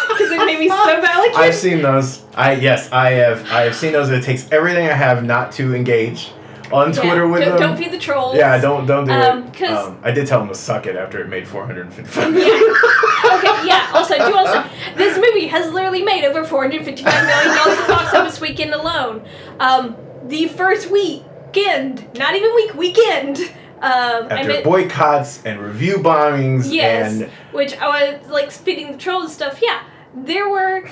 [0.09, 1.19] because it made me so mad.
[1.19, 2.23] Like, I've seen those.
[2.37, 3.45] I yes, I have.
[3.51, 4.11] I have seen those.
[4.11, 6.31] It takes everything I have not to engage
[6.73, 7.71] on yeah, Twitter with don't, them.
[7.71, 8.37] Don't feed the trolls.
[8.37, 9.55] yeah, don't don't do Um, it.
[9.55, 11.95] 'cause- Um, I did tell them to suck it after it made four hundred and
[11.95, 12.35] fifty-five.
[12.37, 12.61] Yeah.
[13.27, 13.67] Okay.
[13.67, 13.91] Yeah.
[13.93, 14.65] Also, I do also.
[14.97, 19.27] This movie has literally made over 455 million dollars at box office weekend alone.
[19.59, 23.41] Um, the first weekend, not even week, weekend.
[23.83, 27.13] Um, After mean, boycotts and review bombings Yes.
[27.21, 29.59] and which I was like speeding the trolls and stuff.
[29.63, 29.83] Yeah,
[30.15, 30.89] there were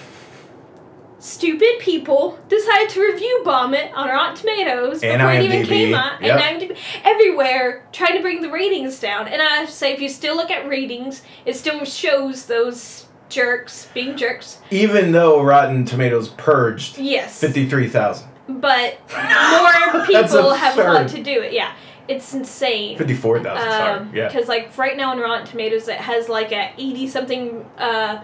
[1.19, 5.95] stupid people decided to review bomb it on Rotten Tomatoes And before it even came
[5.95, 6.39] out, yep.
[6.41, 9.29] and IMDb, everywhere trying to bring the ratings down.
[9.29, 13.07] And I have to say, if you still look at ratings, it still shows those
[13.31, 14.59] jerks being jerks.
[14.71, 18.29] even though Rotten Tomatoes purged Yes, fifty-three thousand.
[18.47, 21.09] but more people have absurd.
[21.09, 21.53] to do it.
[21.55, 21.73] Yeah,
[22.09, 22.99] it's insane.
[22.99, 23.71] Fifty-four thousand.
[23.71, 23.93] sorry.
[24.01, 24.29] Um, Yeah.
[24.29, 28.23] Because like right now on Rotten Tomatoes, it has like a eighty something uh,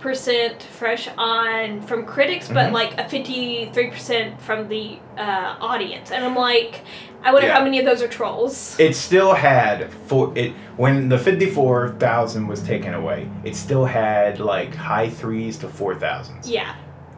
[0.00, 2.72] percent fresh on from critics, but Mhm.
[2.72, 6.80] like a fifty three percent from the uh, audience, and I'm like,
[7.22, 7.54] I wonder Yeah.
[7.58, 8.76] how many of those are trolls.
[8.80, 13.28] It still had for it when the fifty-four thousand was taken away.
[13.44, 16.50] It still had like high threes to four thousands.
[16.50, 16.74] yeah,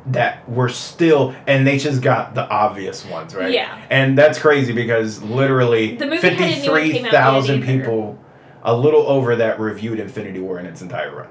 [0.06, 3.80] that were still and they just got the obvious ones right Yeah.
[3.90, 8.18] and that's crazy because literally The movie hadn't even came out yet 53000 people
[8.64, 11.28] a little over that reviewed infinity war in its entire run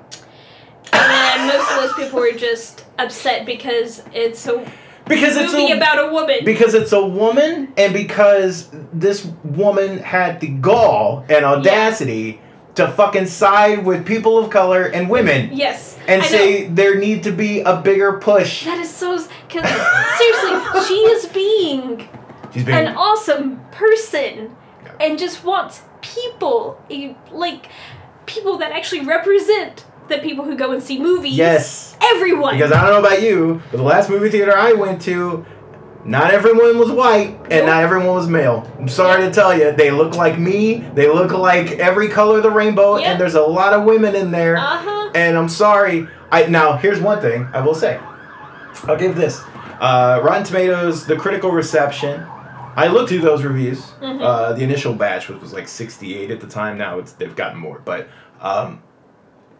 [0.94, 4.66] and then most of those people were just upset because it's a
[5.08, 6.38] because it's movie a, about a woman.
[6.46, 12.40] because it's a woman and because this woman had the gall and audacity
[12.86, 16.32] to fucking side with people of color and women yes, and I know.
[16.32, 19.18] say there need to be a bigger push that is so.
[19.48, 19.70] Because
[20.18, 22.10] seriously, she is being
[22.54, 24.56] she's being an awesome person
[25.00, 26.82] and just wants people
[27.32, 27.70] like
[28.26, 31.34] people that actually represent the people who go and see movies.
[31.36, 32.56] yes Everyone.
[32.56, 35.46] Because I don't know about you, but the last movie theater I went to,
[36.06, 38.70] not everyone was white and not everyone was male.
[38.80, 40.78] I'm sorry to tell you, they look like me.
[40.96, 43.08] They look like every color of the rainbow, Yep.
[43.08, 44.58] and there's a lot of women in there.
[44.58, 45.12] uh huh.
[45.14, 46.08] And I'm sorry.
[46.32, 48.00] I now here's one thing I will say.
[48.86, 49.42] I'll give this.
[49.80, 52.26] Uh, Rotten Tomatoes, the critical reception.
[52.76, 53.82] I looked through those reviews.
[54.02, 54.22] Mhm.
[54.22, 56.78] Uh, the initial batch was, was like 68 at the time.
[56.78, 58.08] Now it's they've gotten more, but
[58.40, 58.82] um,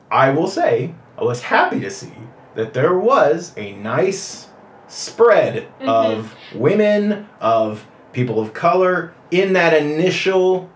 [0.10, 2.14] I will say I was happy to see
[2.56, 4.48] that there was a nice
[4.92, 5.88] spread Mhm.
[5.88, 10.70] of women, of people of color in that initial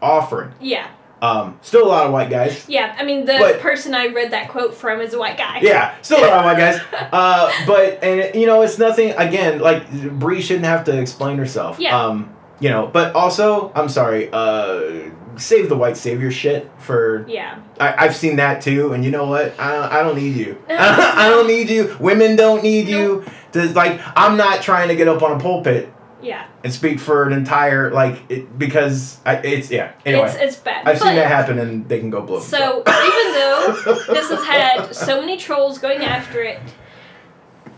[0.00, 0.52] offering.
[0.60, 0.86] Yeah.
[1.20, 2.64] Um, still a lot of white guys.
[2.68, 5.58] Yeah, I mean, the But- person I read that quote from is a white guy.
[5.62, 6.80] Yeah, still a lot of white guys.
[7.12, 9.12] Uh, but and you know, it's nothing.
[9.16, 11.78] Again, like Brie shouldn't have to explain herself.
[11.80, 11.98] Yeah.
[12.00, 14.28] Um, you know, but also, I'm sorry.
[14.32, 14.80] Uh,
[15.36, 17.24] save the white savior shit for.
[17.28, 17.56] Yeah.
[17.80, 19.54] I, I've seen that too, and you know what?
[19.58, 20.56] I I don't need you.
[20.70, 21.96] I don't need you.
[21.98, 23.24] Women don't need you.
[23.52, 26.46] To, like, I'm not trying to get up on a pulpit Yeah.
[26.64, 29.92] and speak for an entire like it, because I, it's yeah.
[30.04, 30.86] Anyway, It's, it's bad.
[30.86, 32.40] I've seen that happen, and they can go blow.
[32.40, 36.60] So even though this has had so many trolls going after it,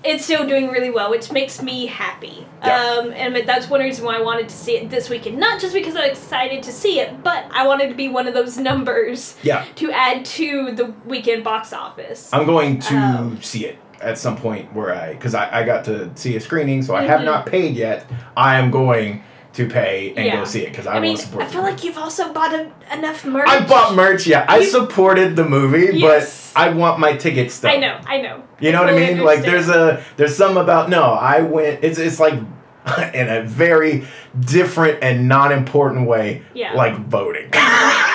[0.03, 2.47] it's still doing really well, which makes me happy.
[2.65, 2.75] Yeah.
[3.03, 5.39] Um, and that's one reason why I wanted to see it this weekend.
[5.39, 8.33] Not just because I'm excited to see it, but I wanted to be one of
[8.33, 12.31] those numbers yeah, to add to the weekend box office.
[12.33, 15.85] I'm going to Um, see it at some point where I because I, I got
[15.87, 17.25] to see a screening, so I have Mhm.
[17.25, 18.07] not paid yet.
[18.37, 20.37] I am going to pay and Yeah.
[20.37, 21.45] go see it because I, I, want mean, to support.
[21.45, 23.49] I feel like you've also bought a, enough merch.
[23.49, 24.27] I bought merch.
[24.27, 26.53] Yeah, I supported the movie, Yes.
[26.55, 27.71] but I want my ticket still.
[27.71, 28.43] I know, I know.
[28.61, 29.21] You know what I mean?
[29.25, 31.03] Like there's a there's some about no.
[31.03, 31.83] I went.
[31.83, 32.35] It's it's like
[33.15, 34.07] in a very
[34.39, 36.43] different and non important way.
[36.55, 36.73] Yeah.
[36.75, 37.51] Like voting.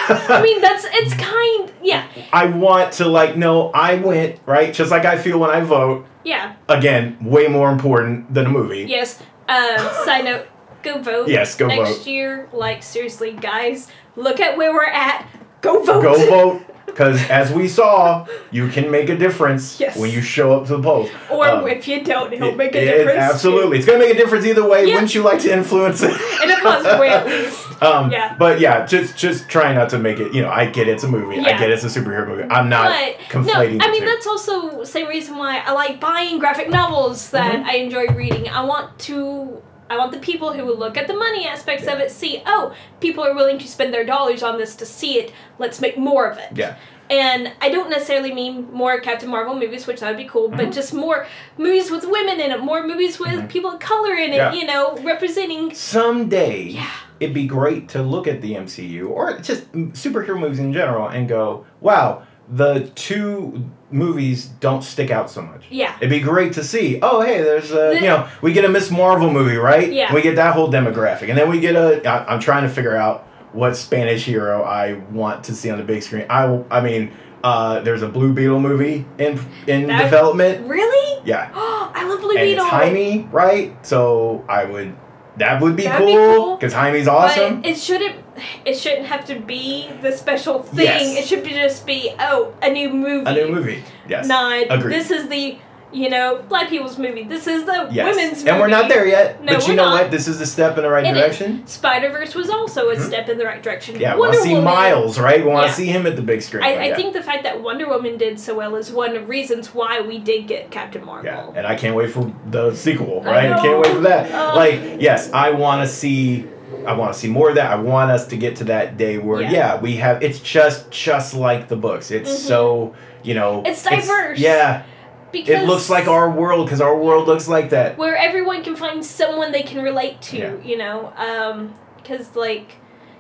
[0.09, 1.71] I mean, that's it's kind.
[1.81, 3.69] Yeah, I want to like no.
[3.71, 6.05] I went right just like I feel when I vote.
[6.23, 8.85] yeah, Again, way more important than a movie.
[8.87, 9.21] yes.
[9.47, 10.47] Um, side note:
[10.83, 11.27] go vote.
[11.27, 12.07] Yes, go next vote.
[12.07, 12.49] year.
[12.51, 15.27] Like seriously, guys, look at where we're at.
[15.61, 16.01] Go vote.
[16.01, 16.61] Go vote.
[16.85, 19.97] Because as we saw, you can make a difference Yes.
[19.97, 21.09] when you show up to the polls.
[21.29, 23.19] Or Um, if you don't, it'll It- make a it- difference.
[23.33, 23.77] absolutely.
[23.79, 24.85] It's going to make a difference either way.
[24.85, 24.93] Yeah.
[24.93, 26.11] Wouldn't you like to influence it?
[26.43, 27.61] In a positive way, at least.
[27.81, 28.35] Um, Yeah.
[28.39, 30.33] But yeah, just just try not to make it.
[30.33, 31.39] You know, I get it's a movie.
[31.41, 32.45] I get it's a superhero movie.
[32.49, 33.79] I'm not but conflating.
[33.79, 34.05] no, I mean two.
[34.07, 37.65] that's also the same reason why I like buying graphic novels that Mhm.
[37.65, 38.47] I enjoy reading.
[38.47, 39.61] I want to.
[39.89, 42.73] I want the people who will look at the money aspects of it see, oh,
[42.99, 45.31] people are willing to spend their dollars on this to see it.
[45.59, 46.49] Let's make more of it.
[46.55, 46.75] Yeah.
[47.07, 50.57] And I don't necessarily mean more Captain Marvel movies, which that would be cool, Mhm.
[50.57, 53.47] but just more movies with women in it, more movies with Mhm.
[53.49, 54.53] people of color in it, Yeah.
[54.53, 55.71] you know, representing.
[55.75, 56.87] Someday, Yeah.
[57.19, 61.29] it'd be great to look at the MCU or just superhero movies in general and
[61.29, 65.63] go, wow, the two movies don't stick out so much.
[65.69, 65.95] Yeah.
[65.97, 66.99] It'd be great to see.
[67.01, 69.91] Oh, hey, there's a The- you know we get a Miss Marvel movie, right?
[69.91, 70.13] Yeah.
[70.13, 72.07] We get that whole demographic, and then we get a.
[72.07, 75.83] I, I'm trying to figure out what Spanish hero I want to see on the
[75.83, 76.25] big screen.
[76.29, 77.11] I I mean,
[77.43, 80.67] uh, there's a Blue Beetle movie in in That- development.
[80.67, 81.21] Really?
[81.25, 82.63] Yeah, I love Blue and Beetle.
[82.65, 83.85] it's Jaime, right?
[83.85, 84.95] So I would.
[85.37, 86.55] That would be That'd cool cool.
[86.57, 87.61] because Jaime's awesome.
[87.61, 88.23] But it shouldn't.
[88.65, 90.85] It shouldn't have to be the special thing.
[90.85, 91.17] Yes.
[91.17, 93.29] It should be just be oh a new movie.
[93.29, 93.83] a new movie.
[94.07, 94.27] Yes.
[94.27, 94.93] Not Agreed.
[94.93, 95.57] this is the
[95.93, 97.23] you know black people's movie.
[97.23, 98.13] This is the Yes.
[98.13, 98.49] women's movie.
[98.49, 99.41] and we're not there yet.
[99.41, 100.01] No, but you we're know not.
[100.01, 100.11] what?
[100.11, 101.65] This is a step in the right It direction.
[101.67, 103.07] Spider Verse was also a Mhm.
[103.07, 103.97] step in the right direction.
[103.97, 105.39] Yeah, we want to see Miles, right?
[105.45, 105.73] We want to Yeah.
[105.75, 106.63] see him at the big screen.
[106.63, 106.95] I, I yeah.
[106.97, 110.01] think the fact that Wonder Woman did so well is one of the reasons why
[110.01, 111.31] we did get Captain Marvel.
[111.31, 113.51] Yeah, and I can't wait for the sequel, right?
[113.53, 114.29] I, can't wait for that.
[114.31, 114.51] know.
[114.55, 116.45] like, yes, I want to see.
[116.85, 117.71] I want to see more of that.
[117.71, 119.51] I want us to get to that day where, Yeah.
[119.51, 120.23] yeah, we have.
[120.23, 122.11] It's just just like the books.
[122.11, 122.47] It's Mhm.
[122.47, 123.63] so you know.
[123.65, 124.39] It's diverse.
[124.39, 124.83] yeah,
[125.31, 127.97] because it looks like our world because our world looks like that.
[127.97, 130.51] where everyone can find someone they can relate to, Yeah.
[130.63, 131.11] you know?
[131.17, 132.73] Um, because, like,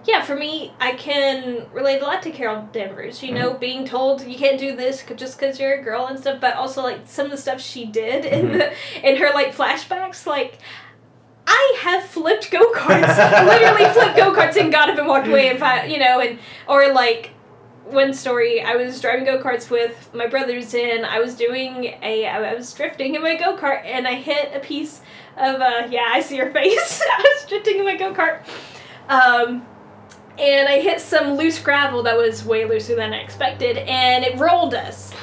[0.05, 3.37] yeah, for me, I can relate a lot to Carol Danvers, you Mm-hmm.
[3.39, 6.55] know, being told you can't do this just because you're a girl and stuff, but
[6.55, 8.53] also, like, some of the stuff she did in, Mhm.
[8.59, 10.59] the, in her, like, flashbacks, like,
[11.47, 15.49] I have flipped go karts, literally flipped go karts and got up and walked away
[15.49, 17.31] and fi- you know, and or like
[17.85, 22.25] one story I was driving go karts with my brothers and I was doing a
[22.25, 25.01] I was drifting in my go kart and I hit a piece
[25.37, 27.01] of uh yeah I see your face.
[27.01, 28.39] I was drifting in my go kart,
[29.07, 29.65] um,
[30.39, 34.39] and I hit some loose gravel that was way looser than I expected and it
[34.39, 35.13] rolled us,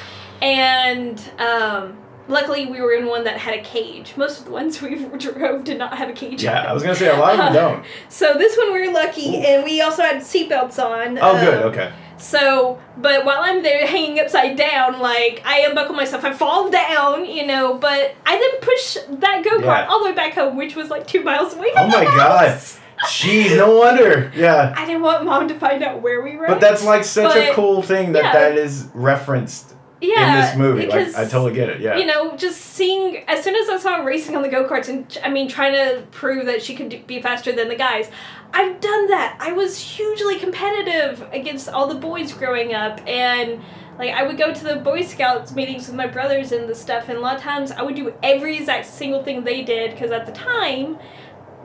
[0.41, 1.97] and um.
[2.27, 4.13] Luckily, we were in one that had a cage.
[4.15, 6.43] Most of the ones we drove did not have a cage.
[6.43, 6.69] Yeah, them.
[6.69, 7.85] I was gonna say a lot of them don't.
[8.09, 9.41] So this one we were lucky, Ooh.
[9.41, 11.17] and we also had seatbelts on.
[11.19, 11.63] Oh, um, good.
[11.65, 11.93] Okay.
[12.17, 17.25] So, but while I'm there hanging upside down, like I unbuckle myself, I fall down,
[17.25, 17.73] you know.
[17.73, 19.87] But I then push that go kart Yeah.
[19.89, 22.11] all the way back home, which was like two miles away from Oh my the
[22.11, 22.49] God.
[22.49, 22.79] house.
[23.07, 24.31] Jeez, no wonder.
[24.33, 24.73] Yeah.
[24.77, 26.47] I didn't want mom to find out where we were.
[26.47, 28.33] But that's like such a cool thing that yeah.
[28.33, 29.72] that is referenced
[30.03, 30.81] yeah, in this movie.
[30.87, 31.79] Like, because, I totally get it.
[31.81, 31.97] Yeah.
[31.97, 34.89] You know, just seeing as soon as I saw her racing on the go karts
[34.89, 38.11] and I mean trying to prove that she could do- be faster than the guys.
[38.53, 39.37] I've done that.
[39.39, 43.61] I was hugely competitive against all the boys growing up and
[43.97, 47.09] like I would go to the Boy Scouts meetings with my brothers and the stuff
[47.09, 50.11] and a lot of times I would do every exact single thing they did because
[50.11, 50.99] at the time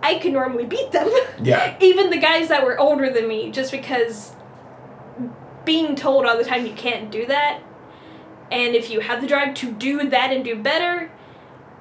[0.02, 1.10] I could normally beat them.
[1.42, 1.76] yeah.
[1.80, 4.36] Even the guys that were older than me just because
[5.64, 7.60] being told all the time you can't do that.
[8.50, 11.10] And if you have the drive to do that and do better,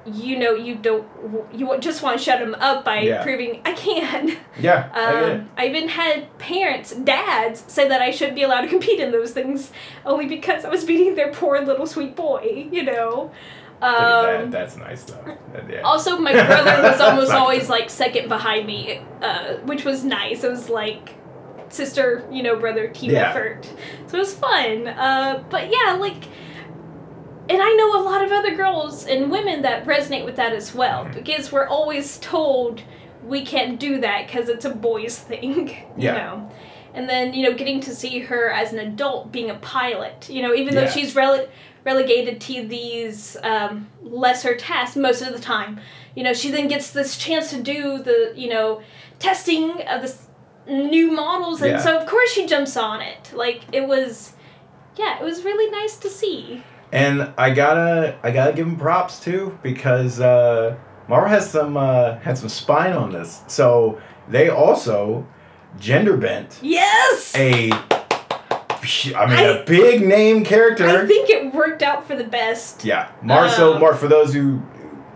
[0.06, 1.06] you know you don't
[1.52, 3.22] you just want to shut them up by Yeah.
[3.22, 4.36] proving I can.
[4.60, 5.30] Yeah, I.
[5.32, 9.12] Um, I even had parents, dads, say that I shouldn't be allowed to compete in
[9.12, 9.70] those things
[10.04, 13.30] only because I was beating their poor little sweet boy, you know.
[13.80, 14.40] At that.
[14.42, 15.38] Um, That's nice though.
[15.70, 15.82] Yeah.
[15.82, 20.42] also, my brother was almost always like second behind me, uh, which was nice.
[20.42, 21.14] It was like
[21.68, 23.30] sister, you know, brother team Yeah.
[23.30, 23.64] effort.
[24.08, 24.88] So it was fun.
[24.88, 26.24] Uh, but yeah, like,
[27.48, 30.74] and I know a lot of other girls and women that resonate with that as
[30.74, 31.14] well Mhm.
[31.14, 32.82] because we're always told
[33.26, 36.12] we can't do that because it's a boys thing, you Yeah.
[36.14, 36.50] know.
[36.94, 40.42] And then you know, getting to see her as an adult being a pilot, you
[40.42, 40.90] know, even though Yeah.
[40.90, 41.48] she's rele-
[41.84, 45.80] relegated to these um, lesser tasks most of the time,
[46.14, 48.80] you know, she then gets this chance to do the you know
[49.18, 50.26] testing of this
[50.66, 51.78] new models, and Yeah.
[51.78, 53.30] so of course she jumps on it.
[53.34, 54.32] Like it was,
[54.96, 56.62] yeah, it was really nice to see.
[56.92, 60.76] And I gotta I gotta give him props too because uh,
[61.08, 63.42] Marvel has some uh, had some spine on this.
[63.46, 65.26] So they also
[65.78, 67.34] gender bent Yes.
[67.36, 67.70] a
[69.14, 70.88] I mean a I- big name character.
[70.88, 72.84] I think it worked out for the best.
[72.84, 73.48] yeah, Mar.
[73.50, 74.62] so Um, Mar for those who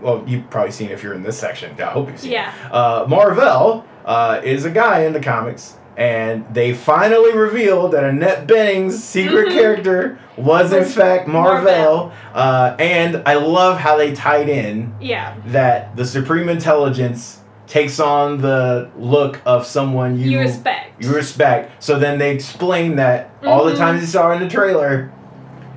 [0.02, 1.74] well you've probably seen if you're in this section.
[1.80, 2.32] I hope you've seen.
[2.32, 2.34] it.
[2.34, 2.52] Yeah.
[2.70, 8.46] Uh, Marvel uh, is a guy in the comics, and they finally revealed that Annette
[8.46, 9.52] Bening's secret Mhm.
[9.52, 11.64] character was in fact Marvel.
[11.64, 12.12] Mar-Vell.
[12.34, 15.32] Uh, and I love how they tied in Yeah.
[15.48, 21.02] that the Supreme Intelligence takes on the look of someone you You, respect.
[21.02, 21.82] you respect.
[21.82, 23.78] So then they explain that all the Mhm.
[23.78, 25.10] times you saw her in the trailer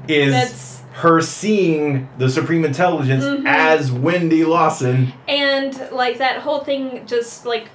[0.08, 3.46] is That's her seeing the Supreme Intelligence Mhm.
[3.46, 5.12] as Wendy Lawson.
[5.28, 7.66] and like that whole thing just like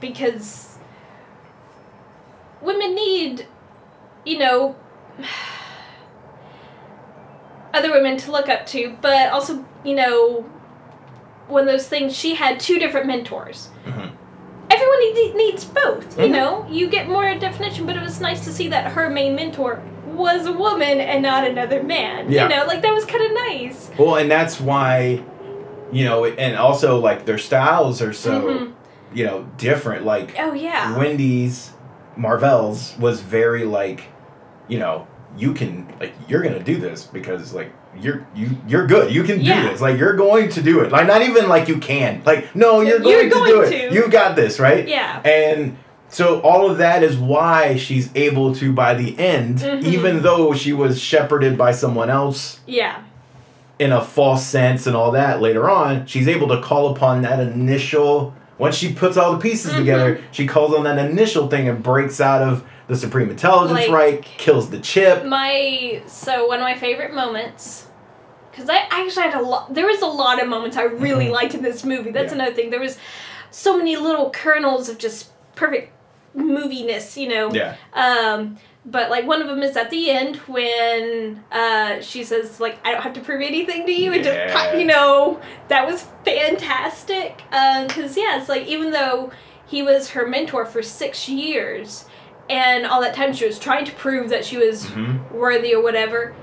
[0.00, 0.67] because
[2.62, 3.46] women need
[4.24, 4.76] you know
[7.74, 10.42] other women to look up to but also you know
[11.48, 14.10] one of those things she had two different mentors Mhm.
[14.70, 16.30] everyone need, needs both you Mhm.
[16.30, 19.80] know you get more definition but it was nice to see that her main mentor
[20.06, 22.44] was a woman and not another man Yeah.
[22.44, 25.20] you know like that was kind of nice Well, and that's why,
[25.92, 28.72] you know, and also like their styles are so, Mhm.
[29.14, 30.04] you know, different.
[30.06, 31.72] Like oh yeah Wendy's,
[32.18, 34.04] Mar-Vell's was very like,
[34.68, 35.06] you know,
[35.36, 39.12] you can like you're gonna do this because like you're you you're good.
[39.12, 39.70] You can do Yeah.
[39.70, 39.80] this.
[39.80, 40.90] Like you're going to do it.
[40.92, 42.22] Like not even like you can.
[42.26, 43.88] Like no, you're going, You're to do going it.
[43.90, 43.94] to.
[43.94, 44.86] You got this, right?
[44.88, 45.76] yeah And
[46.08, 49.84] so all of that is why she's able to by the end, Mhm.
[49.84, 52.96] even though she was shepherded by someone else yeah
[53.78, 57.38] in a false sense and all that later on, she's able to call upon that
[57.38, 58.34] initial.
[58.58, 59.78] Once she puts all the pieces Mhm.
[59.78, 63.90] together, she calls on that initial thing and breaks out of the Supreme Intelligence Like-
[63.90, 65.24] right, kills the chip.
[65.24, 67.86] my so one of my favorite moments
[68.50, 71.32] because I actually had a lot there was a lot of moments i really Mhm.
[71.32, 72.36] liked in this movie that's Yeah.
[72.40, 72.98] another thing there was
[73.52, 75.92] so many little kernels of just perfect
[76.36, 77.74] moviness you know Yeah.
[77.94, 78.56] um
[78.86, 82.92] but like one of them is at the end when uh she says like i
[82.92, 84.76] don't have to prove anything to you and just Yeah.
[84.78, 89.30] you know that was fantastic um because yeah it's like even though
[89.66, 92.06] he was her mentor for six years
[92.48, 95.82] and all that time she was trying to prove that she was hmm worthy or
[95.82, 96.34] whatever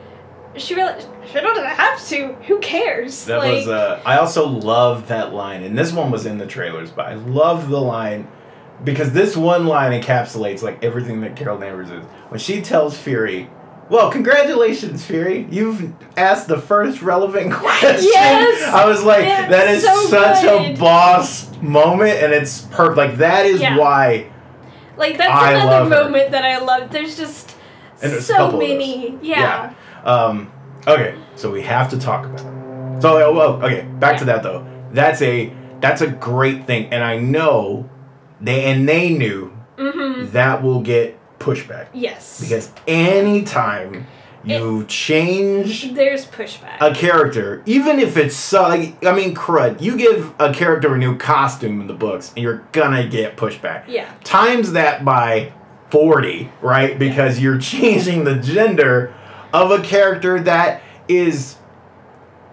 [0.57, 3.67] she really she doesn't have to who cares That like was.
[3.67, 7.15] Uh, I also love that line, and this one was in the trailers, but I
[7.15, 8.25] love the line
[8.83, 12.03] because this one line encapsulates like everything that Carol Danvers is.
[12.29, 13.49] When she tells Fury,
[13.89, 18.63] "Well, congratulations, Fury, you've asked the first relevant question." Yes!
[18.73, 22.97] I was like, It's that is so such a boss moment, and it's perfect.
[22.97, 23.77] Like that is Yeah.
[23.77, 24.31] why.
[24.97, 26.03] like that's I another her.
[26.03, 27.53] moment that i love there's just
[28.01, 29.73] And there's so many yeah.
[30.03, 30.09] yeah.
[30.09, 30.51] Um,
[30.87, 33.01] okay, so we have to talk about it.
[33.01, 34.65] So, oh, well, okay, back to that though.
[34.91, 35.51] That's a
[35.81, 37.89] that's a great thing, and I know
[38.41, 40.31] they and they knew mm-hmm.
[40.31, 41.87] that will get pushback.
[41.93, 42.41] Yes.
[42.41, 44.07] Because anytime
[44.45, 46.77] you change there's pushback.
[46.79, 50.97] a character, even if it's so, like I mean, crud, you give a character a
[50.97, 53.87] new costume in the books, and you're gonna get pushback.
[53.87, 54.13] yeah.
[54.23, 55.51] Times that by
[55.89, 56.97] forty, right?
[56.97, 59.13] Because you're changing the gender
[59.53, 61.57] of a character that is,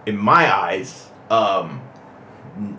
[0.05, 1.81] in my eyes, um,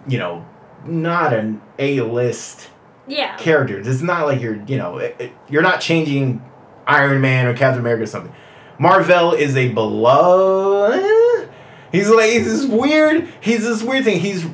[0.09, 0.45] you know,
[0.85, 2.69] not an A-list
[3.07, 3.79] yeah character.
[3.81, 6.43] It's not like you're, you know, it, it- you're not changing
[6.87, 8.35] Iron Man or Captain America or something.
[8.79, 11.49] Marvel is a beloved.
[11.93, 13.29] He's like he's this weird.
[13.41, 14.19] He's this weird thing.
[14.19, 14.45] He's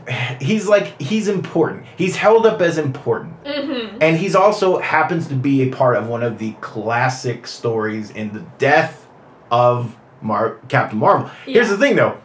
[0.43, 1.87] he's like he's important.
[1.97, 3.97] He's held up as important, Mm-hmm.
[4.03, 8.35] and he's also happens to be a part of one of the classic stories in
[8.35, 9.07] the death
[9.51, 11.31] of Mar- Captain Marvel.
[11.47, 12.19] Here's the thing, though.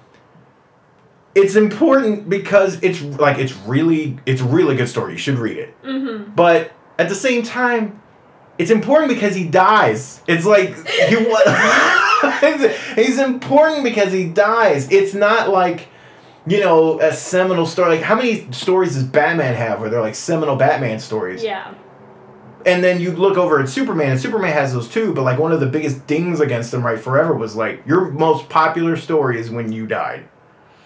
[1.35, 5.13] It's important because it's like it's really it's a really good story.
[5.13, 5.83] You should read it.
[5.83, 6.33] Mm-hmm.
[6.33, 8.01] But at the same time,
[8.57, 10.21] it's important because he dies.
[10.27, 14.89] It's like he wa- he's important because he dies.
[14.91, 15.89] It's not like
[16.47, 17.97] you know a seminal story.
[17.97, 21.43] Like how many stories does Batman have where they're like seminal Batman stories?
[21.43, 21.73] Yeah.
[22.65, 25.13] And then you look over at Superman, and Superman has those too.
[25.13, 28.49] But like one of the biggest dings against him right forever was like your most
[28.49, 30.27] popular story is when you died,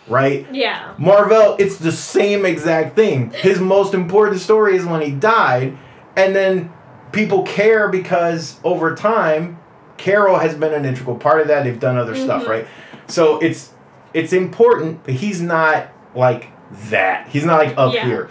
[0.08, 0.48] right?
[0.52, 0.94] Yeah.
[0.98, 3.32] Marvel, it's the same exact thing.
[3.32, 5.78] His most important story is when he died,
[6.16, 6.72] and then
[7.12, 9.60] people care because over time,
[9.98, 11.64] Carol has been an integral part of that.
[11.64, 12.50] They've done other stuff, Mhm.
[12.50, 12.68] right?
[13.08, 13.72] So it's
[14.12, 16.48] it's important, but he's not like
[16.90, 17.28] that.
[17.30, 18.06] He's not like up Yeah.
[18.06, 18.30] here.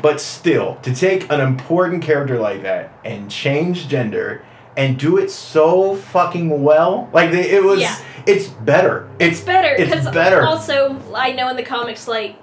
[0.00, 4.42] But still, to take an important character like that and change gender
[4.76, 7.94] and do it so fucking well, like they, it was, Yeah.
[8.26, 9.08] It's better.
[9.18, 10.42] It's It's better It's better.
[10.42, 12.36] also I know in the comics like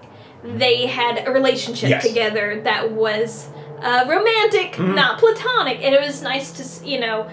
[0.44, 2.08] they had a relationship Yes.
[2.08, 3.50] together that was
[3.82, 4.96] uh, romantic, Mhm.
[4.96, 7.28] not platonic, and it was nice to you know.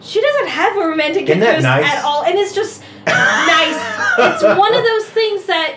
[0.00, 1.84] She doesn't have a romantic Isn't interest nice?
[1.84, 3.78] at all, and it's just nice.
[4.18, 5.74] It's one of those things that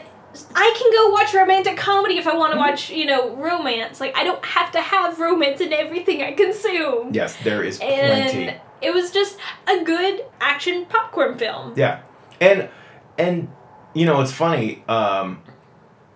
[0.55, 2.69] I can go watch romantic comedy if I want to Mm-hmm.
[2.69, 3.99] watch, you know, romance.
[3.99, 7.09] Like I don't have to have romance in everything I consume.
[7.13, 8.53] Yes, there is And plenty.
[8.81, 11.73] It was just a good action popcorn film.
[11.75, 12.01] Yeah,
[12.39, 12.69] and
[13.17, 13.47] and
[13.93, 14.83] you know it's funny.
[14.87, 15.41] Um,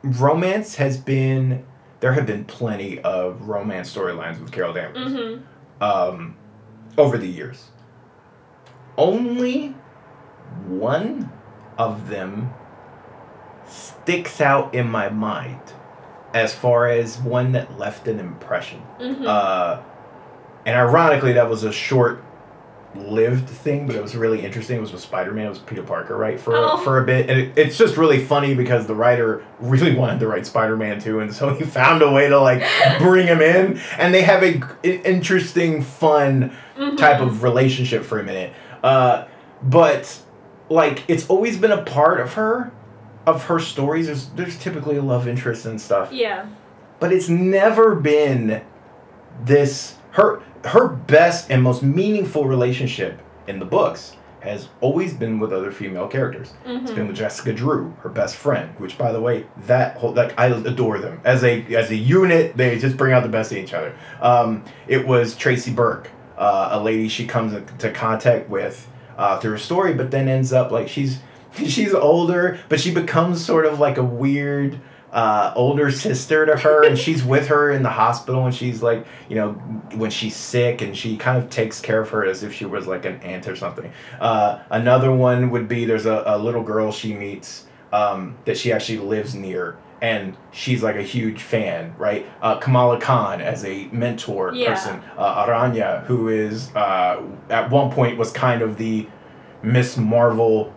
[0.03, 1.65] romance has been
[1.99, 5.83] there have been plenty of romance storylines with Carol Danvers Mm-hmm.
[5.83, 6.35] um,
[6.97, 7.69] over the years.
[8.97, 9.75] Only
[10.67, 11.31] one
[11.77, 12.53] of them
[13.67, 15.59] sticks out in my mind
[16.33, 18.81] as far as one that left an impression.
[18.99, 19.23] Mm-hmm.
[19.25, 19.81] Uh,
[20.65, 22.23] and ironically, that was a short
[22.97, 24.77] lived thing, but it was really interesting.
[24.77, 25.45] It was with Spider Man.
[25.47, 26.39] It was Peter Parker, right?
[26.39, 26.77] For Oh.
[26.77, 30.27] for a bit, and it, it's just really funny because the writer really wanted to
[30.27, 32.63] write Spider Man too, and so he found a way to like
[32.99, 36.97] bring him in, and they have a interesting, fun Mhm.
[36.97, 38.51] type of relationship for a minute.
[38.83, 39.25] Uh,
[39.63, 40.19] but
[40.69, 42.71] like it's always been a part of her,
[43.25, 44.07] of her stories.
[44.07, 46.45] There's there's typically a love interest and stuff Yeah.
[46.99, 48.61] but it's never been
[49.43, 55.51] this her her best and most meaningful relationship in the books has always been with
[55.51, 56.53] other female characters.
[56.65, 56.95] It's Mhm.
[56.95, 60.47] been with Jessica Drew, her best friend, which by the way, that whole like I
[60.47, 62.55] adore them as a as a unit.
[62.57, 63.93] They just bring out the best in each other.
[64.21, 68.87] Um, it was Tracy Burke, uh, a lady she comes into contact with
[69.17, 71.19] uh, through a story, but then ends up like she's
[71.55, 74.79] she's older, but she becomes sort of like a weird
[75.15, 79.05] uh, older sister to her, and she's with her in the hospital, and she's like,
[79.29, 79.53] you know,
[79.95, 82.85] when she's sick, and she kind of takes care of her as if she was
[82.85, 83.91] like an aunt or something.
[84.19, 88.71] Uh, another one would be there's a, a little girl she meets um, that she
[88.73, 89.77] actually lives near.
[90.01, 92.27] And she's like a huge fan, right?
[92.41, 94.73] Uh, Kamala Khan as a mentor Yeah.
[94.73, 95.01] person.
[95.17, 99.07] Uh, Araña, who is uh, at one point was kind of the
[99.63, 100.71] Miss Marvel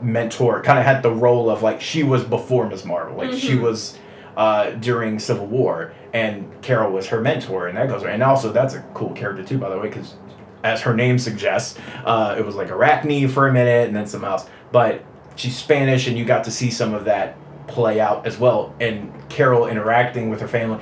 [0.00, 2.84] mentor, kind of had the role of like she was before Ms.
[2.84, 3.62] Marvel, like she Mhm.
[3.62, 3.98] was
[4.36, 8.12] uh, during Civil War, and Carol was her mentor, and that goes right.
[8.12, 10.14] And also, that's a cool character too, by the way, because
[10.62, 14.28] as her name suggests, uh, it was like Arachne for a minute, and then something
[14.28, 14.46] else.
[14.72, 15.02] But
[15.36, 17.34] she's Spanish, and you got to see some of that
[17.66, 20.80] play out as well, and Carol interacting with her family.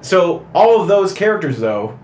[0.00, 1.98] So all of those characters, though,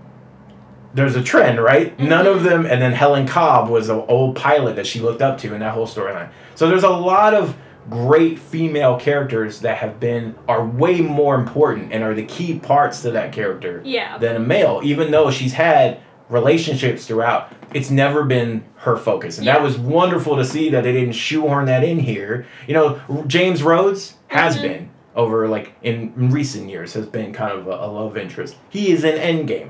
[0.93, 1.97] there's a trend, right?
[1.99, 5.37] None of them, and then Helen Cobb was an old pilot that she looked up
[5.39, 6.29] to in that whole storyline.
[6.55, 7.55] So there's a lot of
[7.89, 13.01] great female characters that have been are way more important and are the key parts
[13.01, 14.17] to that character Yeah.
[14.19, 15.97] than a male, even though she's had
[16.29, 17.51] relationships throughout.
[17.73, 21.65] It's never been her focus, and that was wonderful to see that they didn't shoehorn
[21.65, 22.45] that in here.
[22.67, 24.61] You know, James Rhodes has Mhm.
[24.61, 28.55] been over like in, in recent years has been kind of a, a love interest.
[28.69, 29.69] He is in Endgame.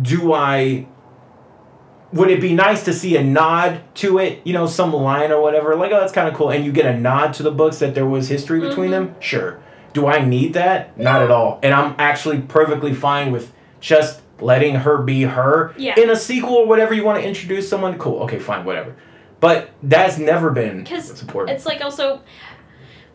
[0.00, 0.86] Do I?
[2.12, 4.40] Would it be nice to see a nod to it?
[4.44, 5.76] You know, some line or whatever.
[5.76, 7.94] Like, oh, that's kind of cool, and you get a nod to the books that
[7.94, 8.92] there was history between Mhm.
[8.92, 9.14] them.
[9.20, 9.58] Sure.
[9.92, 10.98] Do I need that?
[10.98, 11.58] Not at all.
[11.62, 15.72] And I'm actually perfectly fine with just letting her be her.
[15.76, 15.98] Yeah.
[15.98, 18.22] In a sequel or whatever you want to introduce someone, cool.
[18.22, 18.94] Okay, fine, whatever.
[19.40, 21.52] But that's never been supported.
[21.52, 22.20] It's like also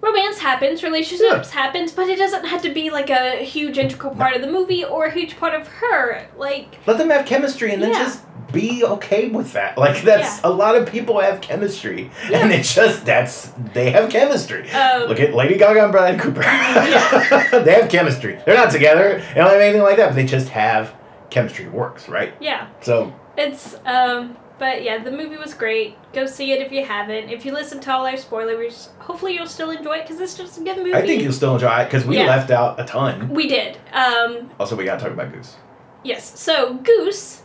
[0.03, 4.35] romance happens, relationships happens, but it doesn't have to be like a huge integral part
[4.35, 6.27] of the movie or a huge part of her.
[6.37, 9.77] Like Let them have chemistry and then just be okay with that.
[9.83, 12.57] Like that's a lot of people have chemistry, and Yeah.
[12.57, 14.69] it's just that's they have chemistry.
[14.71, 16.41] Um, Look at Lady Gaga and Bradley Cooper.
[16.43, 17.61] Yeah.
[17.63, 18.39] they have chemistry.
[18.45, 19.23] They're not together.
[19.33, 20.93] They don't have anything like that, but they just have
[21.29, 21.67] chemistry.
[21.69, 22.33] Works, right?
[22.39, 22.67] yeah.
[22.81, 25.95] So It's um but yeah, the movie was great.
[26.13, 27.29] Go see it if you haven't.
[27.29, 30.57] If you listen to all our spoilers, hopefully you'll still enjoy it because it's just
[30.59, 30.93] a good movie.
[30.93, 32.27] I think you'll still enjoy it because we Yeah.
[32.27, 33.29] left out a ton.
[33.29, 33.77] we did.
[33.91, 35.55] Um Also, we gotta talk about Goose.
[36.03, 36.39] yes.
[36.39, 37.41] So Goose,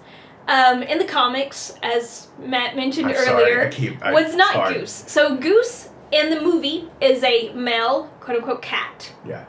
[0.48, 3.70] um, in the comics, as Matt mentioned I'm earlier, sorry.
[3.70, 4.02] Keep.
[4.02, 4.74] I, was not hard.
[4.74, 5.04] Goose.
[5.06, 9.12] So Goose in the movie is a male quote unquote cat.
[9.26, 9.44] Yeah.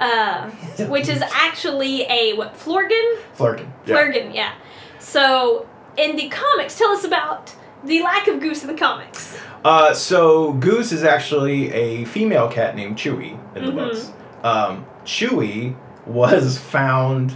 [0.00, 0.50] Uh,
[0.88, 3.16] which is actually a what Florgan?
[3.36, 3.68] Flerken.
[3.86, 3.94] Yeah.
[3.96, 4.52] Flurgan, yeah.
[4.98, 5.66] So
[5.98, 9.38] in the comics, tell us about the lack of Goose in the comics.
[9.64, 13.74] Uh, so Goose is actually a female cat named Chewie in the Mhm.
[13.74, 14.12] books.
[14.44, 15.74] Um, Chewie
[16.06, 17.34] was found.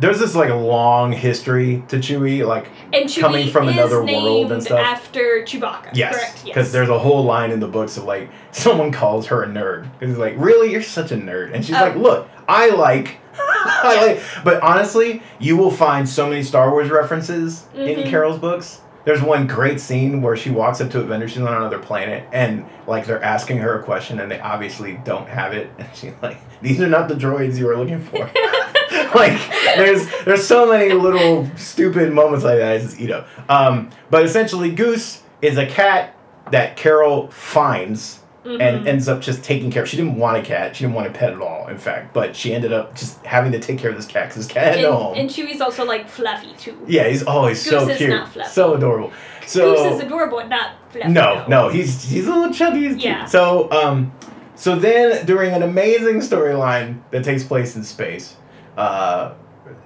[0.00, 4.62] There's this like long history to Chewie, like And Chewie Coming from another world and
[4.62, 4.78] stuff.
[4.80, 5.90] after Chewbacca.
[5.94, 6.72] yes, because Yes.
[6.72, 10.16] there's a whole line in the books of like someone calls her a nerd he's
[10.18, 11.80] like, really, you're such a nerd, and she's Oh.
[11.80, 13.18] like, look, I like.
[13.84, 18.08] Like, but honestly, you will find so many Star Wars references in Mhm.
[18.08, 18.80] Carol's books.
[19.04, 21.28] There's one great scene where she walks up to a vendor.
[21.28, 25.28] She's on another planet, and like they're asking her a question, and they obviously don't
[25.28, 25.70] have it.
[25.78, 28.18] And she's like, "These are not the droids you are looking for."
[29.14, 29.38] like,
[29.76, 32.72] there's there's so many little stupid moments like that.
[32.72, 33.28] I just eat up.
[33.50, 36.14] Um, but essentially, Goose is a cat
[36.50, 38.86] that Carol finds and Mhm.
[38.86, 39.86] ends up just taking care.
[39.86, 40.76] She didn't want a cat.
[40.76, 41.66] She didn't want a pet at all.
[41.68, 44.44] In fact, but she ended up just having to take care of this cat because
[44.46, 45.14] this cat had and, no home.
[45.16, 46.76] and Chewie's also like fluffy too.
[46.86, 48.50] Yeah, he's always so Goose is cute, not fluffy.
[48.50, 49.12] so adorable.
[49.46, 51.08] So Goose is adorable, not fluffy.
[51.10, 52.80] no, no, he's he's a little chubby.
[52.88, 53.28] He's cute.
[53.28, 54.12] So um,
[54.56, 58.36] so then during an amazing storyline that takes place in space,
[58.76, 59.30] uh,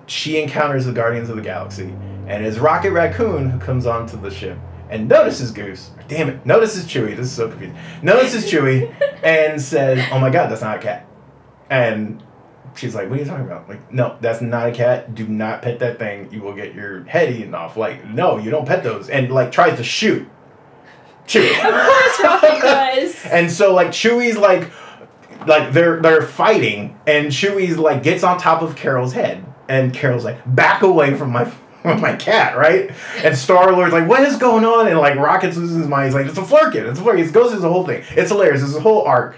[0.07, 1.93] she encounters the Guardians of the Galaxy,
[2.27, 4.59] and it's Rocket Raccoon who comes onto the ship
[4.91, 5.91] and notices Goose.
[6.09, 7.17] Damn it, notices Chewie.
[7.17, 7.77] This is so confusing.
[8.03, 11.07] Notices Chewie and says, "Oh my God, that's not a cat."
[11.71, 12.23] And
[12.75, 15.15] she's like, "What are you talking about?" Like, no, that's not a cat.
[15.15, 16.33] Do not pet that thing.
[16.33, 17.77] You will get your head eaten off.
[17.77, 19.09] Like, no, you don't pet those.
[19.11, 20.29] And like tries to shoot
[21.27, 21.51] Chewie.
[21.51, 23.25] Of course, Rocky does.
[23.31, 24.71] And so like Chewie's like
[25.47, 30.25] like they're they're fighting and Chewie's like gets on top of Carol's head and Carol's
[30.25, 31.53] like back away from my
[32.01, 32.91] my cat, right?
[33.23, 34.89] And Star Lord's like, what is going on?
[34.89, 36.07] And like Rocket's losing his mind.
[36.07, 37.27] He's like, it's a flerken, it's a flerken.
[37.27, 38.03] It goes through the whole thing.
[38.11, 38.63] It's hilarious.
[38.63, 39.37] It's a whole arc.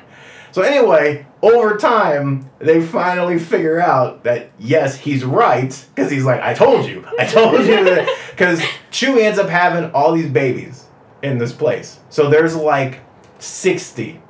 [0.53, 6.41] So anyway, over time, they finally figure out that yes, he's right because he's like,
[6.41, 8.61] I told you, I told you that because
[8.91, 10.87] Chewie ends up having all these babies
[11.23, 12.01] in this place.
[12.09, 12.99] So there's like
[13.39, 14.21] sixty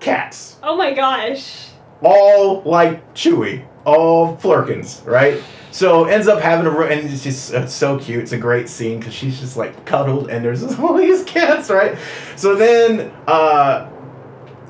[0.00, 1.68] cats, Oh my gosh.
[2.02, 5.42] all like Chewie, all flerkens, right?
[5.72, 8.22] So ends up having a and it's just it's so cute.
[8.22, 11.96] It's a great scene because she's just like cuddled and there's all these cats, right?
[12.36, 13.88] So then, uh,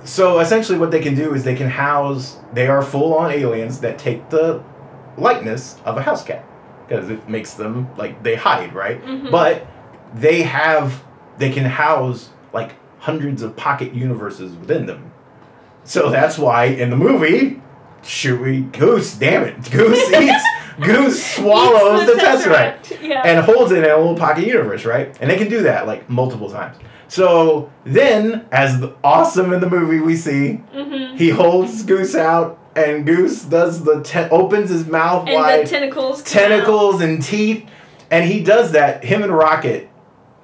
[0.05, 2.39] so essentially, what they can do is they can house.
[2.53, 4.63] They are full on aliens that take the
[5.17, 6.45] likeness of a house cat
[6.89, 9.03] because it makes them like they hide, right?
[9.05, 9.31] Mhm.
[9.31, 9.67] But
[10.15, 11.03] they have
[11.39, 15.13] they can house like hundreds of pocket universes within them.
[15.85, 17.63] So that's why in the movie,
[18.03, 20.45] Chewie Goose, damn it, Goose eats
[20.83, 23.23] Goose swallows Eats the Tesseract Yeah.
[23.25, 25.15] and holds it in a little pocket universe, right?
[25.21, 26.77] And they can do that like multiple times.
[27.09, 32.59] So then, as the awesome in the movie we see, hmm he holds Goose out,
[32.75, 36.21] and Goose does the te- opens his mouth And wide, the tentacles.
[36.21, 36.27] out.
[36.27, 37.69] tentacles and teeth,
[38.11, 39.05] and he does that.
[39.05, 39.91] Him and Rocket,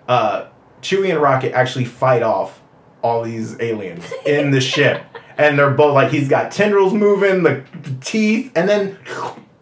[0.08, 0.46] uh,
[0.82, 2.60] Chewie and Rocket actually fight off
[3.02, 5.02] all these aliens in the ship,
[5.38, 7.64] and they're both like he's got tendrils moving, the
[8.00, 8.98] teeth, and then.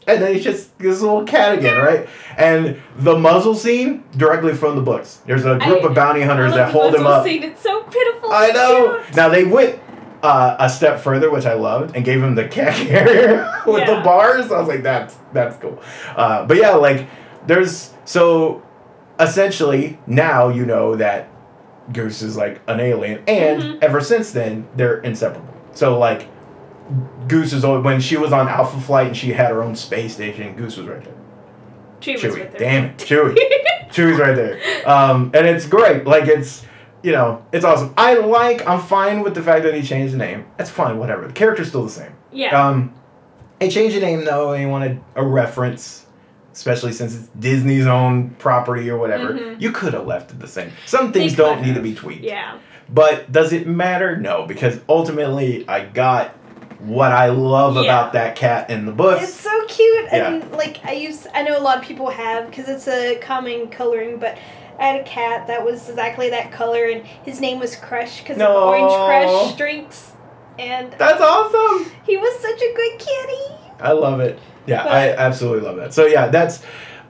[0.06, 2.06] And then he's just this little cat again, right?
[2.36, 5.22] And the muzzle scene directly from the books.
[5.24, 7.24] There's a group I- of bounty hunters that the hold him up.
[7.24, 7.42] Scene.
[7.42, 8.30] It's so pitiful.
[8.30, 9.00] I know.
[9.02, 9.16] cute.
[9.16, 9.80] Now they went
[10.22, 14.02] uh, a step further, which I loved, and gave him the cat carrier with the
[14.04, 14.52] bars.
[14.52, 15.80] I was like, that's that's cool.
[16.14, 17.08] Uh, but yeah, like
[17.46, 18.62] there's so
[19.18, 21.30] essentially now you know that
[21.94, 23.82] Goose is like an alien, and Mhm.
[23.82, 25.53] ever since then they're inseparable.
[25.74, 26.28] So like
[27.28, 30.14] Goose is always when she was on Alpha Flight and she had her own space
[30.14, 30.54] station.
[30.56, 31.14] Goose was right there.
[32.00, 32.58] Chewie was Chewie, with her.
[32.58, 33.36] damn it, Chewie.
[33.90, 34.60] Chewie's right there.
[34.86, 36.06] Um, and it's great.
[36.06, 36.64] Like it's
[37.02, 37.94] you know, it's awesome.
[37.96, 40.46] I like I'm fine with the fact that he changed the name.
[40.58, 41.26] That's fine, whatever.
[41.26, 42.12] The character's still the same.
[42.32, 42.68] yeah.
[42.68, 42.94] Um
[43.60, 46.04] he changed the name though and he wanted a reference,
[46.52, 49.32] especially since it's Disney's own property or whatever.
[49.32, 49.60] Mhm.
[49.60, 50.70] You could have left it the same.
[50.84, 52.24] Some They things don't need to be tweaked.
[52.24, 52.58] yeah.
[52.88, 54.16] But does it matter?
[54.16, 56.30] No, because ultimately I got
[56.80, 57.82] what I love Yeah.
[57.82, 59.22] about that cat in the book.
[59.22, 62.68] It's so cute, and like I use, I know a lot of people have because
[62.68, 64.18] it's a common coloring.
[64.18, 64.36] But
[64.78, 68.36] I had a cat that was exactly that color, and his name was Crush because
[68.36, 68.54] No.
[68.56, 70.12] of Orange Crush drinks,
[70.58, 71.90] and That's awesome.
[72.06, 73.54] he was such a good kitty.
[73.80, 74.38] I love it.
[74.66, 75.94] Yeah, But- I absolutely love that.
[75.94, 76.60] So yeah, that's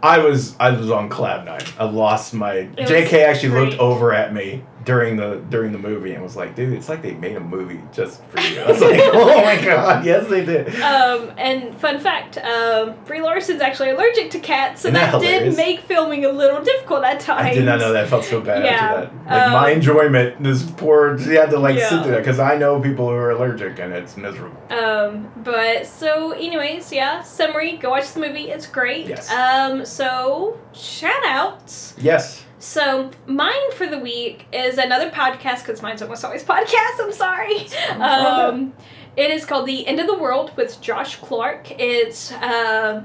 [0.03, 1.63] I was I was on cloud nine.
[1.79, 3.69] I lost my was JK actually great.
[3.71, 7.03] looked over at me during the during the movie and was like, dude, it's like
[7.03, 8.61] they made a movie just for you.
[8.61, 10.69] I was like, oh my god, yes they did.
[10.81, 15.21] Um, and fun fact, um, Brie Larson's actually allergic to cats, so Isn't that that
[15.21, 17.47] did make filming a little difficult at times.
[17.47, 18.05] I did not know that.
[18.05, 19.43] I felt so bad Yeah, after that.
[19.43, 22.57] Like my um, enjoyment, this poor she had to like sit through that because I
[22.57, 24.61] know people who are allergic and it's miserable.
[24.71, 27.23] Um, but so, anyways, yeah.
[27.23, 28.51] Summary: Go watch the movie.
[28.51, 29.07] It's great.
[29.07, 29.31] Yes.
[29.31, 31.95] Um, so shout outs.
[31.99, 32.44] Yes.
[32.65, 36.99] So mine for the week is another podcast because mine's almost always podcast.
[36.99, 37.67] I'm sorry.
[38.01, 38.73] Um,
[39.19, 41.79] it is called The End of the World with Josh Clark.
[41.79, 43.03] It's uh,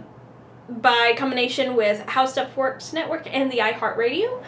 [0.70, 4.42] by combination with How Stuff Works Network and the iHeartRadio,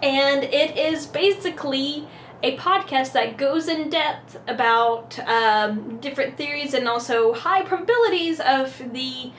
[0.00, 2.06] and it is basically
[2.44, 8.80] a podcast that goes in depth about um, different theories and also high probabilities of
[8.92, 9.32] the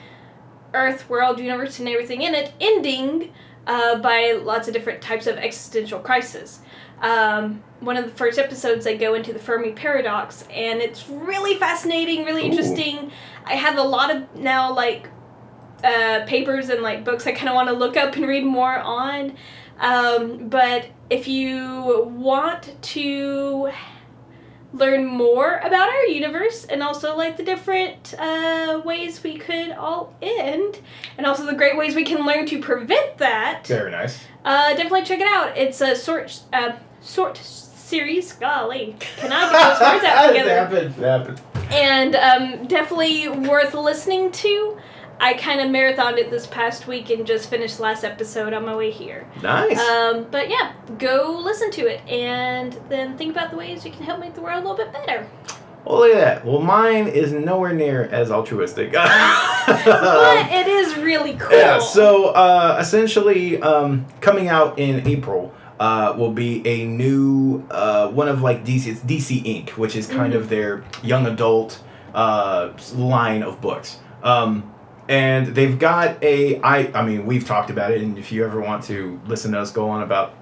[0.74, 3.32] Earth, world, universe, and everything in it ending
[3.66, 6.60] uh, by lots of different types of existential crisis.
[7.00, 11.56] Um, one of the first episodes, I go into the Fermi paradox, and it's really
[11.56, 12.50] fascinating, really Ooh.
[12.50, 13.10] interesting.
[13.44, 15.08] I have a lot of now like
[15.82, 18.78] uh, papers and like books I kind of want to look up and read more
[18.78, 19.36] on.
[19.80, 23.70] Um, but if you want to
[24.74, 30.12] learn more about our universe and also like the different uh, ways we could all
[30.20, 30.80] end,
[31.16, 34.18] and also the great ways we can learn to prevent that, Very nice.
[34.44, 35.56] uh, definitely check it out.
[35.56, 36.72] It's a short, uh,
[37.04, 38.32] short series.
[38.32, 40.50] Golly, can I get those words out it together?
[40.50, 40.94] happened.
[40.98, 41.40] It happened.
[41.72, 44.76] and um, definitely worth listening to.
[45.20, 48.74] I kind of marathoned it this past week and just finished last episode on my
[48.76, 49.26] way here.
[49.42, 49.78] Nice.
[49.78, 54.02] Um, but yeah, go listen to it and then think about the ways you can
[54.02, 55.26] help make the world a little bit better.
[55.84, 56.44] Well, look at that.
[56.46, 58.92] Well, mine is nowhere near as altruistic.
[58.92, 61.56] but it is really cool.
[61.56, 68.08] Yeah, so uh, essentially, um, coming out in April uh, will be a new uh,
[68.08, 68.86] one of like DC.
[68.86, 70.36] It's DC Ink, which is kind Mhm.
[70.36, 71.82] of their young adult
[72.14, 73.98] uh, line of books.
[74.22, 74.70] Um,
[75.08, 78.60] and they've got a I I mean we've talked about it, and if you ever
[78.60, 80.34] want to listen to us go on about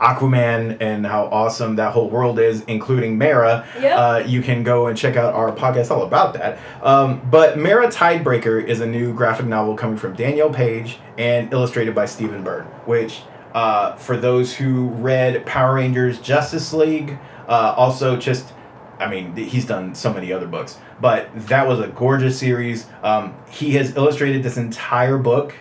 [0.00, 3.98] Aquaman and how awesome that whole world is, including Mera, Yep.
[3.98, 6.58] uh, you can go and check out our podcast all about that.
[6.82, 11.96] Um, but Mera Tidebreaker is a new graphic novel coming from Danielle Paige and illustrated
[11.96, 13.22] by Stephen Byrne, which,
[13.54, 17.18] uh, for those who read Power Rangers Justice League,
[17.48, 18.52] uh, also just,
[18.98, 22.86] I mean, he's done so many other books, but that was a gorgeous series.
[23.02, 25.54] Um, he has illustrated this entire book,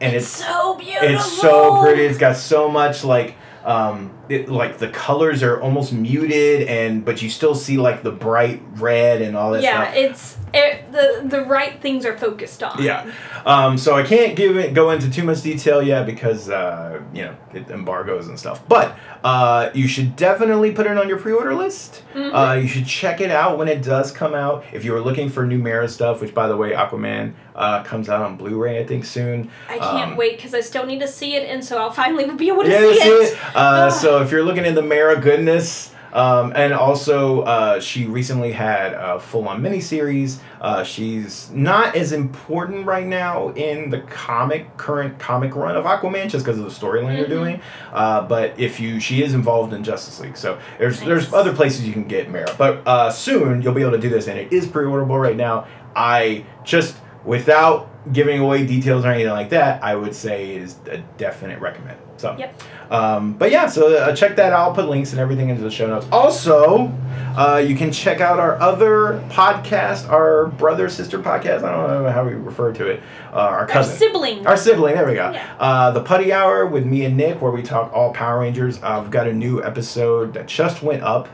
[0.00, 1.08] and it's, it's so beautiful.
[1.08, 2.04] it's so pretty.
[2.04, 7.20] It's got so much like um it, like the colors are almost muted and but
[7.22, 9.96] you still see like the bright red and all that Yeah, stuff.
[9.96, 12.82] it's it, the the right things are focused on.
[12.82, 13.10] Yeah.
[13.46, 17.22] Um, so I can't give it go into too much detail yet because uh, you
[17.24, 18.66] know it embargoes and stuff.
[18.68, 22.02] But uh, you should definitely put it on your pre-order list.
[22.14, 22.32] Mhm.
[22.34, 24.64] Uh, you should check it out when it does come out.
[24.74, 28.08] If you are looking for new Mera stuff, which by the way, Aquaman uh, comes
[28.08, 29.50] out on Blu-ray I think soon.
[29.68, 32.28] I can't um, wait because I still need to see it, and so I'll finally
[32.34, 33.32] be able to Yeah, see see it.
[33.32, 33.38] it.
[33.56, 38.52] Uh, so if you're looking at the Mera goodness, um, and also uh, she recently
[38.52, 40.40] had a full-on miniseries.
[40.60, 46.28] Uh, she's not as important right now in the comic current comic run of Aquaman,
[46.28, 47.28] just because of the storyline they're Mhm.
[47.30, 47.60] doing.
[47.94, 50.36] Uh, but if you, she is involved in Justice League.
[50.36, 53.92] So there's there's other places you can get Mera, but uh, soon you'll be able
[53.92, 55.66] to do this, and it is pre-orderable right now.
[55.96, 60.76] I just without giving away details or anything like that, I would say it is
[60.90, 61.98] a definite recommend.
[62.16, 62.36] So.
[62.38, 62.62] Yep.
[62.90, 64.60] Um, but yeah, so uh, check that out.
[64.68, 66.06] I'll put links and everything into the show notes.
[66.12, 66.92] Also,
[67.36, 71.62] uh, you can check out our other podcast, our brother sister podcast.
[71.64, 73.02] I don't know how we refer to it.
[73.32, 73.96] Uh, our Our cousin.
[73.96, 74.46] sibling.
[74.46, 75.30] Our sibling, there we go.
[75.32, 75.54] Yeah.
[75.58, 78.80] Uh, the Putty Hour with me and Nick, where we talk all Power Rangers.
[78.82, 81.28] I've got a new episode that just went up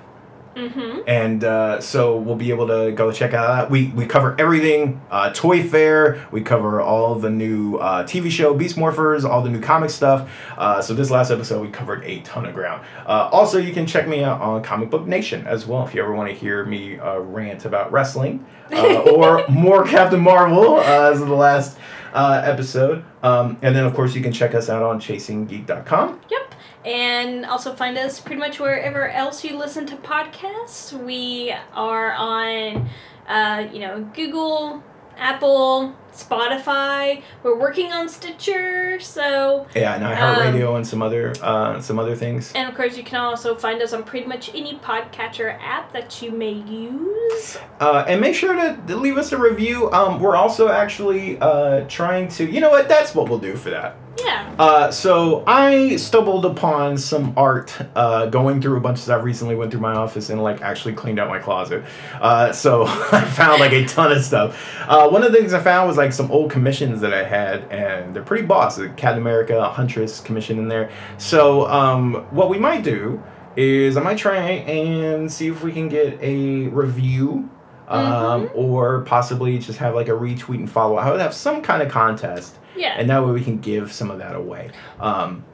[0.59, 1.01] mm-hmm.
[1.07, 3.71] and uh, so we'll be able to go check out that.
[3.71, 6.27] We we cover everything, uh, Toy Fair.
[6.31, 10.31] We cover all the new uh, TV show Beast Morphers, all the new comic stuff.
[10.57, 12.85] Uh, so this last episode we covered a ton of ground.
[13.07, 16.03] Uh, also, you can check me out on Comic Book Nation as well if you
[16.03, 21.21] ever want to hear me uh, rant about wrestling or more Captain Marvel uh, as
[21.21, 21.79] of the last
[22.13, 23.05] uh, episode.
[23.23, 26.21] Um, and then of course you can check us out on ChasingGeek.com.
[26.31, 26.48] Yep.
[26.85, 30.93] And also find us pretty much wherever else you listen to podcasts.
[30.93, 32.89] We are on
[33.29, 34.83] uh, you know, Google,
[35.19, 37.23] Apple, Spotify.
[37.43, 42.53] We're working on Stitcher, so Yeah, and iHeartRadio and some other uh, some other things.
[42.55, 46.23] and of course you can also find us on pretty much any podcatcher app that
[46.23, 47.59] you may use.
[47.81, 49.91] Uh, and make sure to, to leave us a review.
[49.93, 52.51] Um, we're also actually uh, trying to.
[52.51, 52.89] You know what?
[52.89, 53.97] That's what we'll do for that.
[54.25, 54.55] Yeah.
[54.59, 59.55] Uh, so I stumbled upon some art uh, going through a bunch of stuff recently.
[59.55, 61.85] Went through my office and like actually cleaned out my closet.
[62.21, 64.77] Uh, so I found like a ton of stuff.
[64.89, 67.71] Uh, one of the things I found was like some old commissions that I had,
[67.71, 68.77] and they're pretty boss.
[68.77, 70.91] The Captain America, Huntress commission in there.
[71.19, 73.23] So um, what we might do
[73.57, 77.51] is I might try and see if we can get a review.
[77.87, 80.97] Um, or possibly just have like a retweet and follow.
[80.97, 82.95] I would have some kind of contest Yeah.
[82.99, 84.71] and that way we can give some of that away.
[85.01, 85.45] Um,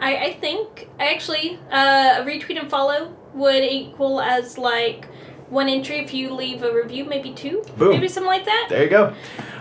[0.00, 5.06] I, I think actually uh, a retweet and follow would equal as like
[5.48, 7.90] one entry if you leave a review, maybe two, Boom.
[7.90, 8.66] maybe something like that.
[8.70, 9.14] there you go.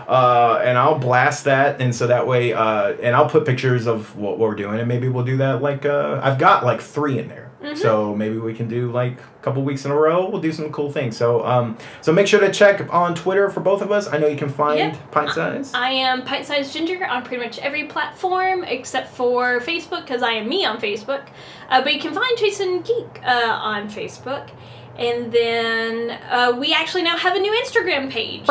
[0.07, 4.15] Uh, and I'll blast that, and so that way, uh, and I'll put pictures of
[4.17, 5.61] what we're doing, and maybe we'll do that.
[5.61, 7.77] Like, uh, I've got like three in there, Mhm.
[7.77, 10.27] so maybe we can do like a couple weeks in a row.
[10.27, 11.15] We'll do some cool things.
[11.15, 14.07] So, um, so make sure to check on Twitter for both of us.
[14.11, 15.11] I know you can find Yep.
[15.11, 15.71] Pint Size.
[15.75, 20.31] I am Pint Sized Ginger on pretty much every platform except for Facebook because I
[20.31, 21.21] am me on Facebook.
[21.69, 24.49] Uh, but you can find Chasing Geek uh, on Facebook.
[24.97, 28.45] And then uh, we actually now have a new Instagram page.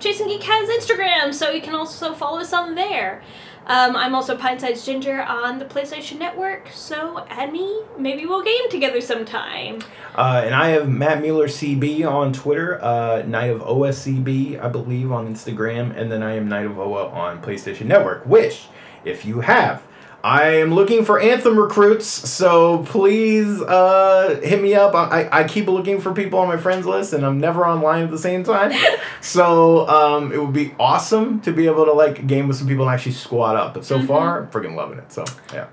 [0.00, 3.22] Chasing Geek has Instagram, so you can also follow us on there.
[3.70, 7.82] Um, I'm also Pint Sized Ginger on the PlayStation Network, so add me.
[7.96, 9.80] Maybe we'll game together sometime.
[10.16, 15.32] Uh, and I have Matt Mueller CB on Twitter, uh, of OSCB, I believe, on
[15.32, 18.26] Instagram, and then I am Knight of OA on PlayStation Network.
[18.26, 18.66] Which,
[19.04, 19.86] if you have,
[20.22, 24.94] I am looking for Anthem recruits, so please uh, hit me up.
[24.94, 28.10] I, I keep looking for people on my friends list, and I'm never online at
[28.10, 28.72] the same time.
[29.22, 32.84] so um, it would be awesome to be able to like game with some people
[32.86, 33.72] and actually squad up.
[33.74, 34.06] But so Mhm.
[34.06, 35.10] far, I'm freaking loving it.
[35.10, 35.66] So yeah.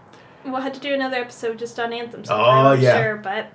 [0.46, 2.24] We'll have to do another episode just on Anthem.
[2.30, 3.02] Oh, I'm yeah.
[3.02, 3.48] Sure, but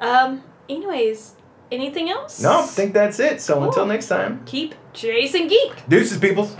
[0.00, 1.34] um, anyways,
[1.70, 2.42] anything else?
[2.42, 3.40] No, I think that's it.
[3.40, 3.64] So Cool.
[3.66, 5.74] until next time, keep chasing Geek.
[5.88, 6.56] deuces, peoples.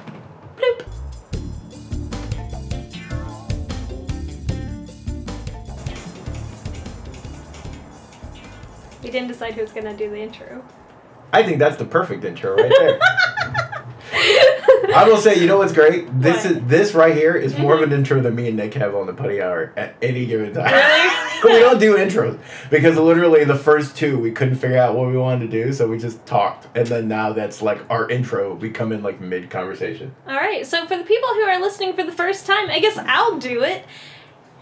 [9.10, 10.64] We didn't decide who's gonna do the intro.
[11.32, 13.00] I think that's the perfect intro right there.
[14.94, 16.06] I will say, you know what's great?
[16.20, 16.52] This What?
[16.52, 17.98] is this right here is more of an mm-hmm.
[17.98, 20.72] intro than me and Nick have on the putty hour at any given time.
[21.42, 21.42] Really?
[21.54, 22.38] we don't do intros
[22.70, 25.88] because literally the first two we couldn't figure out what we wanted to do, so
[25.88, 28.54] we just talked, and then now that's like our intro.
[28.54, 30.14] We come in like mid conversation.
[30.28, 30.64] All right.
[30.64, 33.64] So for the people who are listening for the first time, I guess I'll do
[33.64, 33.84] it.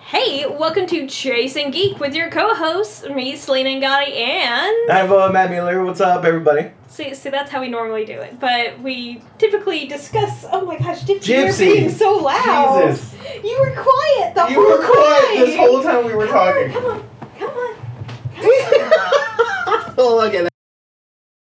[0.08, 5.28] Hey, welcome to Chasing Geek with your co-hosts, me, Selina Angotti, and I have uh,
[5.30, 5.84] Matt Mueller.
[5.84, 6.70] What's up, everybody?
[6.86, 8.40] see, see, that's how we normally do it.
[8.40, 10.46] But we typically discuss.
[10.50, 11.66] Oh my gosh, Gypsy, Gypsy.
[11.66, 12.88] you're being so loud.
[12.90, 14.80] Jesus, You were quiet the you whole time.
[14.80, 15.40] You were quiet time.
[15.44, 16.72] this whole time we were talking.
[16.72, 17.04] Come on,
[17.38, 17.74] come on,
[18.38, 18.92] come
[19.74, 19.94] on.
[19.98, 20.48] oh, look at